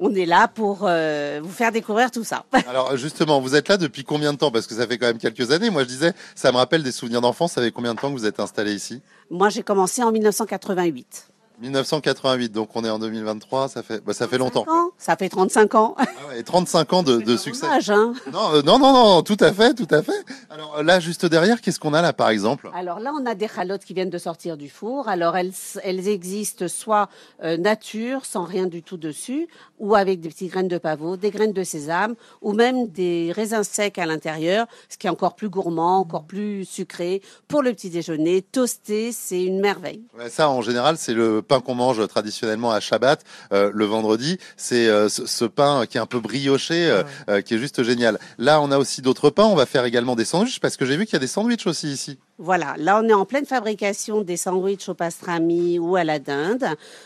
on 0.02 0.14
est 0.16 0.26
là 0.26 0.48
pour 0.48 0.80
euh, 0.84 1.40
vous 1.42 1.52
faire 1.52 1.72
découvrir 1.72 2.10
tout 2.12 2.24
ça. 2.24 2.44
Alors 2.68 2.98
justement, 2.98 3.40
vous 3.40 3.56
êtes 3.56 3.70
là 3.70 3.78
depuis 3.78 4.04
combien 4.04 4.34
de 4.34 4.38
temps? 4.38 4.52
Parce 4.52 4.68
que 4.68 4.74
ça 4.74 4.88
fait 4.88 4.98
quand 4.98 5.06
même 5.06 5.20
quelques 5.20 5.52
années. 5.52 5.70
Moi, 5.70 5.84
je 5.84 5.88
disais, 5.88 6.14
ça 6.36 6.52
me 6.52 6.58
rappelle 6.58 6.82
des 6.84 6.92
souvenirs 6.92 7.22
d'enfance. 7.22 7.54
Ça 7.54 7.62
fait 7.62 7.72
combien 7.72 7.94
de 7.94 8.00
temps 8.00 8.12
que 8.12 8.18
vous 8.18 8.26
êtes 8.26 8.40
installé 8.40 8.74
ici? 8.74 9.02
Moi, 9.30 9.50
j'ai 9.50 9.62
commencé 9.62 10.04
en 10.04 10.12
1988. 10.12 11.31
1988, 11.62 12.52
donc 12.52 12.70
on 12.76 12.84
est 12.84 12.90
en 12.90 13.00
2023, 13.00 13.68
ça 13.68 13.84
fait, 13.84 14.04
bah, 14.04 14.14
ça 14.14 14.28
fait 14.28 14.38
longtemps. 14.38 14.64
35 14.64 14.72
ans 14.74 14.92
Ça 14.98 15.16
fait 15.16 15.30
35 15.30 15.76
ans. 15.76 15.96
Ah 15.98 16.04
ouais, 16.30 16.40
et 16.40 16.44
35 16.44 16.94
ans 16.94 17.04
de, 17.04 17.18
de 17.20 17.38
succès. 17.38 17.68
Dommage, 17.68 17.90
hein. 17.90 18.14
Non, 18.34 18.54
euh, 18.54 18.62
non, 18.64 18.80
non, 18.80 18.94
non, 18.94 19.22
tout 19.22 19.38
à 19.40 19.54
fait, 19.54 19.74
tout 19.74 19.88
à 19.92 20.02
fait. 20.02 20.26
Alors 20.50 20.82
là, 20.84 21.00
juste 21.00 21.26
derrière, 21.26 21.62
qu'est-ce 21.62 21.80
qu'on 21.80 21.94
a 21.94 22.02
là, 22.02 22.14
par 22.14 22.30
exemple? 22.30 22.70
Alors 22.74 23.00
là, 23.00 23.14
on 23.20 23.26
a 23.26 23.36
des 23.36 23.48
chalotes 23.48 23.84
qui 23.86 23.94
viennent 23.94 24.10
de 24.10 24.18
sortir 24.18 24.58
du 24.58 24.70
four. 24.70 25.08
Alors 25.08 25.38
elles, 25.38 25.54
elles 25.84 26.08
existent 26.08 26.68
soit 26.68 27.10
euh, 27.44 27.58
nature, 27.58 28.26
sans 28.26 28.44
rien 28.44 28.66
du 28.66 28.82
tout 28.84 28.98
dessus, 28.98 29.48
ou 29.80 29.96
avec 29.96 30.20
des 30.20 30.30
petites 30.30 30.52
graines 30.52 30.68
de 30.68 30.78
pavot, 30.78 31.18
des 31.18 31.30
graines 31.32 31.54
de 31.54 31.64
sésame, 31.64 32.16
ou 32.42 32.54
même 32.54 32.88
des 32.88 33.32
raisins 33.36 33.64
secs 33.64 33.98
à 33.98 34.06
l'intérieur, 34.06 34.68
ce 34.90 34.98
qui 34.98 35.08
est 35.08 35.10
encore 35.10 35.36
plus 35.36 35.50
gourmand, 35.50 36.00
encore 36.00 36.24
plus 36.24 36.66
sucré. 36.66 37.22
Pour 37.48 37.62
le 37.62 37.74
petit 37.74 37.90
déjeuner, 37.90 38.42
toasté, 38.42 39.12
c'est 39.12 39.44
une 39.44 39.60
merveille. 39.60 40.04
Ouais, 40.18 40.30
Ça, 40.30 40.50
en 40.50 40.62
général, 40.62 40.98
c'est 40.98 41.14
le 41.14 41.42
pain 41.52 41.60
qu'on 41.60 41.76
mange 41.76 42.08
traditionnellement 42.08 42.72
à 42.72 42.80
Shabbat 42.80 43.26
euh, 43.52 43.72
le 43.74 43.84
vendredi. 43.84 44.38
C'est 44.56 44.88
euh, 44.88 45.10
ce, 45.10 45.26
ce 45.26 45.44
pain 45.44 45.86
qui 45.86 45.98
est 45.98 46.00
un 46.00 46.06
peu 46.06 46.22
brioché, 46.22 46.90
euh, 47.28 47.42
qui 47.42 47.56
est 47.56 47.58
juste 47.58 47.84
génial. 47.84 48.20
Là, 48.38 48.62
on 48.62 48.72
a 48.72 48.78
aussi 48.78 49.02
d'autres 49.02 49.30
pains. 49.30 49.44
On 49.44 49.56
va 49.56 49.66
faire 49.66 49.84
également 49.84 50.16
des 50.16 50.24
sandwichs 50.24 50.62
parce 50.62 50.78
que 50.78 50.86
j'ai 50.86 50.96
vu 50.96 51.06
qu'il 51.06 51.14
y 51.14 51.18
a 51.18 51.20
des 51.20 51.28
sandwichs 51.28 51.68
aussi 51.68 51.90
ici. 51.90 52.18
Voilà, 52.44 52.74
là 52.80 53.00
on 53.00 53.08
est 53.08 53.14
en 53.14 53.26
pleine 53.26 53.46
fabrication 53.46 54.22
des 54.22 54.36
sandwichs 54.36 54.90
au 54.90 54.96
pastrami 54.96 55.78
ou 55.78 55.96
à 55.96 56.04
la 56.04 56.18
dinde. 56.18 56.66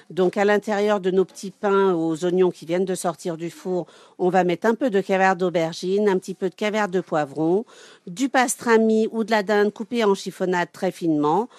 Donc 0.09 0.37
à 0.37 0.45
l'intérieur 0.45 1.01
de 1.01 1.11
nos 1.11 1.25
petits 1.25 1.51
pains 1.51 1.93
aux 1.93 2.23
oignons 2.23 2.51
qui 2.51 2.65
viennent 2.65 2.85
de 2.85 2.95
sortir 2.95 3.35
du 3.35 3.49
four, 3.49 3.85
on 4.17 4.29
va 4.29 4.45
mettre 4.45 4.65
un 4.65 4.75
peu 4.75 4.89
de 4.89 5.01
caviar 5.01 5.35
d'aubergine, 5.35 6.07
un 6.07 6.17
petit 6.19 6.35
peu 6.35 6.49
de 6.49 6.55
caviar 6.55 6.87
de 6.87 7.01
poivron, 7.01 7.65
du 8.07 8.29
pastrami 8.29 9.09
ou 9.11 9.25
de 9.25 9.31
la 9.31 9.43
dinde 9.43 9.73
coupée 9.73 10.05
en 10.05 10.15
chiffonnade 10.15 10.69
très 10.71 10.91
finement, 10.91 11.49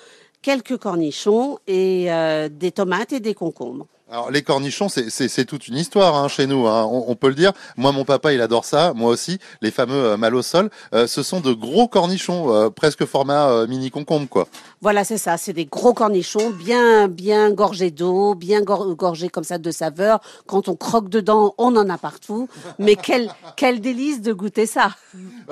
quelques 0.42 0.76
cornichons 0.76 1.58
et 1.66 2.06
euh, 2.12 2.48
des 2.50 2.70
tomates 2.72 3.12
et 3.12 3.20
des 3.20 3.34
concombres. 3.34 3.86
Alors 4.08 4.30
les 4.30 4.42
cornichons, 4.42 4.88
c'est- 4.88 5.44
toute 5.46 5.66
une 5.66 5.76
histoire 5.76 6.14
hein, 6.14 6.28
chez 6.28 6.46
nous. 6.46 6.68
hein. 6.68 6.84
On, 6.88 7.16
peut 7.16 7.26
le 7.28 7.34
dire. 7.34 7.52
Moi, 7.76 7.90
mon 7.90 8.04
papa, 8.04 8.32
il 8.32 8.40
adore 8.40 8.64
ça. 8.64 8.92
Moi 8.94 9.10
aussi. 9.10 9.38
Les 9.62 9.72
fameux 9.72 9.94
euh, 10.12 10.16
mal 10.16 10.36
au 10.36 10.42
sol. 10.42 10.70
Euh, 10.94 11.08
ce 11.08 11.24
sont 11.24 11.40
de 11.40 11.52
gros 11.52 11.88
cornichons, 11.88 12.54
euh, 12.54 12.70
presque 12.70 13.04
format 13.04 13.66
mini 13.66 13.90
concombre, 13.90 14.28
quoi. 14.28 14.46
Voilà, 14.86 15.02
c'est 15.02 15.18
ça, 15.18 15.36
c'est 15.36 15.52
des 15.52 15.64
gros 15.64 15.94
cornichons 15.94 16.50
bien 16.50 17.08
bien 17.08 17.50
gorgés 17.50 17.90
d'eau, 17.90 18.36
bien 18.36 18.60
gor- 18.62 18.94
gorgés 18.94 19.28
comme 19.28 19.42
ça 19.42 19.58
de 19.58 19.72
saveur. 19.72 20.20
Quand 20.46 20.68
on 20.68 20.76
croque 20.76 21.08
dedans, 21.08 21.56
on 21.58 21.74
en 21.74 21.88
a 21.90 21.98
partout. 21.98 22.48
Mais 22.78 22.94
quel 22.94 23.28
quel 23.56 23.80
délice 23.80 24.22
de 24.22 24.32
goûter 24.32 24.64
ça. 24.64 24.94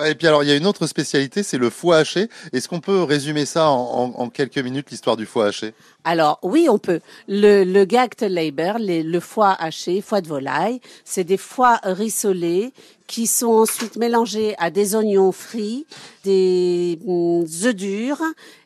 Et 0.07 0.15
puis 0.15 0.29
alors, 0.29 0.45
il 0.45 0.49
y 0.51 0.53
a 0.53 0.55
une 0.55 0.69
autre 0.69 0.87
spécialité, 0.87 1.43
c'est 1.43 1.59
le 1.59 1.69
foie 1.69 1.97
haché. 1.97 2.29
Est-ce 2.53 2.69
qu'on 2.69 2.79
peut 2.79 3.03
résumer 3.03 3.45
ça 3.45 3.69
en, 3.71 4.13
en- 4.15 4.21
en 4.23 4.29
quelques 4.29 4.59
minutes, 4.59 4.93
l'histoire 4.93 5.17
du 5.17 5.27
foie 5.27 5.47
haché? 5.47 5.75
Alors 6.05 6.39
oui, 6.45 6.69
on 6.71 6.79
peut. 6.79 7.01
Le, 7.27 7.65
le 7.65 8.29
labor, 8.29 8.79
les- 8.79 9.03
le 9.03 9.19
foie 9.19 9.57
haché, 9.59 10.01
foie 10.01 10.21
de 10.21 10.29
volaille, 10.29 10.81
c'est 11.05 11.25
des 11.25 11.39
foies 11.39 11.81
rissolés 11.83 12.73
qui 13.07 13.27
sont 13.27 13.49
ensuite 13.53 13.97
mélangés 13.97 14.55
à 14.59 14.71
des 14.71 14.95
oignons 14.95 15.33
frits, 15.33 15.87
des 16.25 16.99
mm, 17.05 17.43
œufs 17.65 17.75
durs, 17.75 18.23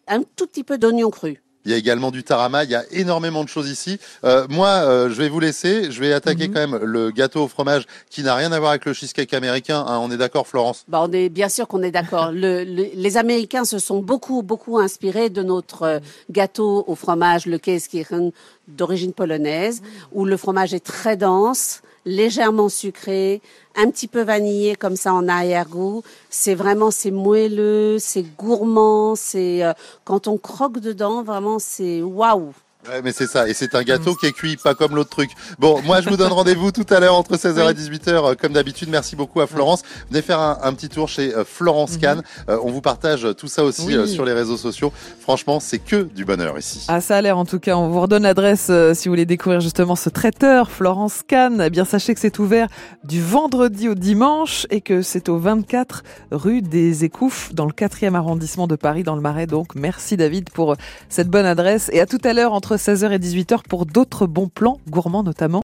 un 0.08 0.22
tout 0.36 0.46
petit 0.46 0.64
peu 0.64 0.78
d'oignons 0.78 1.10
crus. 1.10 1.38
Il 1.64 1.72
y 1.72 1.74
a 1.74 1.76
également 1.76 2.10
du 2.10 2.22
tarama. 2.24 2.64
Il 2.64 2.70
y 2.70 2.74
a 2.74 2.84
énormément 2.92 3.44
de 3.44 3.48
choses 3.50 3.68
ici. 3.68 3.98
Euh, 4.24 4.46
moi, 4.48 4.68
euh, 4.68 5.10
je 5.10 5.14
vais 5.16 5.28
vous 5.28 5.40
laisser. 5.40 5.90
Je 5.90 6.00
vais 6.00 6.14
attaquer 6.14 6.48
quand 6.48 6.66
même 6.66 6.76
le 6.82 7.10
gâteau 7.10 7.42
au 7.44 7.48
fromage 7.48 7.84
qui 8.08 8.22
n'a 8.22 8.34
rien 8.36 8.52
à 8.52 8.58
voir 8.58 8.70
avec 8.70 8.86
le 8.86 8.94
cheesecake 8.94 9.34
américain. 9.34 9.84
hein. 9.86 9.98
on 10.00 10.10
est 10.10 10.16
d'accord, 10.16 10.46
Florence? 10.46 10.84
Bah, 10.88 11.04
on 11.06 11.12
est 11.12 11.28
bien 11.28 11.50
sûr 11.50 11.68
qu'on 11.68 11.82
est 11.82 11.90
d'accord. 11.90 12.30
Le- 12.32 12.64
le- 12.64 12.88
les 12.94 13.16
Américains 13.18 13.64
se 13.66 13.78
sont 13.78 13.98
beaucoup 13.98 14.40
beaucoup 14.42 14.78
inspirés 14.78 15.28
de 15.28 15.42
notre 15.42 15.82
euh, 15.82 15.98
gâteau 16.30 16.84
au 16.86 16.94
fromage, 16.94 17.44
le 17.44 17.58
Käsekuchen 17.58 18.30
d'origine 18.68 19.12
polonaise, 19.12 19.82
où 20.12 20.24
le 20.24 20.36
fromage 20.38 20.72
est 20.72 20.84
très 20.84 21.18
dense, 21.18 21.82
légèrement 22.08 22.68
sucré, 22.68 23.42
un 23.76 23.90
petit 23.90 24.08
peu 24.08 24.22
vanillé 24.22 24.74
comme 24.74 24.96
ça 24.96 25.12
en 25.12 25.28
arrière-goût. 25.28 26.02
C'est 26.30 26.54
vraiment 26.54 26.90
c'est 26.90 27.10
moelleux, 27.10 27.98
c'est 27.98 28.24
gourmand, 28.36 29.14
c'est 29.14 29.62
euh, 29.62 29.72
quand 30.04 30.26
on 30.26 30.38
croque 30.38 30.80
dedans, 30.80 31.22
vraiment 31.22 31.58
c'est 31.58 32.02
waouh. 32.02 32.52
Ouais, 32.88 33.02
mais 33.04 33.12
c'est 33.12 33.26
ça. 33.26 33.48
Et 33.48 33.54
c'est 33.54 33.74
un 33.74 33.82
gâteau 33.82 34.14
qui 34.14 34.26
est 34.26 34.32
cuit, 34.32 34.56
pas 34.56 34.74
comme 34.74 34.94
l'autre 34.94 35.10
truc. 35.10 35.30
Bon, 35.58 35.82
moi, 35.82 36.00
je 36.00 36.08
vous 36.08 36.16
donne 36.16 36.32
rendez-vous 36.32 36.72
tout 36.72 36.86
à 36.88 37.00
l'heure 37.00 37.14
entre 37.14 37.36
16h 37.36 37.70
et 37.70 37.74
18h, 37.74 38.08
euh, 38.08 38.34
comme 38.34 38.52
d'habitude. 38.54 38.88
Merci 38.88 39.14
beaucoup 39.16 39.40
à 39.40 39.46
Florence. 39.46 39.82
Venez 40.10 40.22
faire 40.22 40.40
un, 40.40 40.58
un 40.62 40.72
petit 40.72 40.88
tour 40.88 41.08
chez 41.08 41.34
euh, 41.34 41.44
Florence 41.44 41.98
Cannes. 41.98 42.22
Euh, 42.48 42.58
on 42.62 42.70
vous 42.70 42.80
partage 42.80 43.26
tout 43.36 43.46
ça 43.48 43.62
aussi 43.64 43.86
Oui. 43.88 43.94
euh, 43.94 44.06
sur 44.06 44.24
les 44.24 44.32
réseaux 44.32 44.56
sociaux. 44.56 44.90
Franchement, 45.20 45.60
c'est 45.60 45.78
que 45.78 46.02
du 46.14 46.24
bonheur 46.24 46.58
ici. 46.58 46.84
Ah, 46.88 47.00
ça 47.02 47.16
a 47.16 47.20
l'air 47.20 47.36
en 47.36 47.44
tout 47.44 47.58
cas. 47.58 47.76
On 47.76 47.88
vous 47.88 48.00
redonne 48.00 48.22
l'adresse 48.22 48.68
euh, 48.70 48.94
si 48.94 49.08
vous 49.08 49.12
voulez 49.12 49.26
découvrir 49.26 49.60
justement 49.60 49.94
ce 49.96 50.08
traiteur, 50.08 50.70
Florence 50.70 51.20
Cannes. 51.26 51.62
Eh 51.66 51.70
bien, 51.70 51.84
sachez 51.84 52.14
que 52.14 52.20
c'est 52.20 52.38
ouvert 52.38 52.68
du 53.04 53.20
vendredi 53.22 53.88
au 53.90 53.94
dimanche 53.94 54.66
et 54.70 54.80
que 54.80 55.02
c'est 55.02 55.28
au 55.28 55.36
24 55.38 56.04
rue 56.30 56.62
des 56.62 57.04
Écouffes 57.04 57.52
dans 57.52 57.66
le 57.66 57.72
4e 57.72 58.14
arrondissement 58.14 58.66
de 58.66 58.76
Paris, 58.76 59.02
dans 59.02 59.14
le 59.14 59.20
Marais. 59.20 59.46
Donc, 59.46 59.74
merci 59.74 60.16
David 60.16 60.48
pour 60.50 60.72
euh, 60.72 60.76
cette 61.10 61.28
bonne 61.28 61.44
adresse. 61.46 61.90
Et 61.92 62.00
à 62.00 62.06
tout 62.06 62.20
à 62.24 62.32
l'heure 62.32 62.52
entre 62.54 62.77
16h 62.78 63.12
et 63.12 63.18
18h 63.18 63.62
pour 63.68 63.86
d'autres 63.86 64.26
bons 64.26 64.48
plans 64.48 64.80
gourmands 64.88 65.22
notamment. 65.22 65.56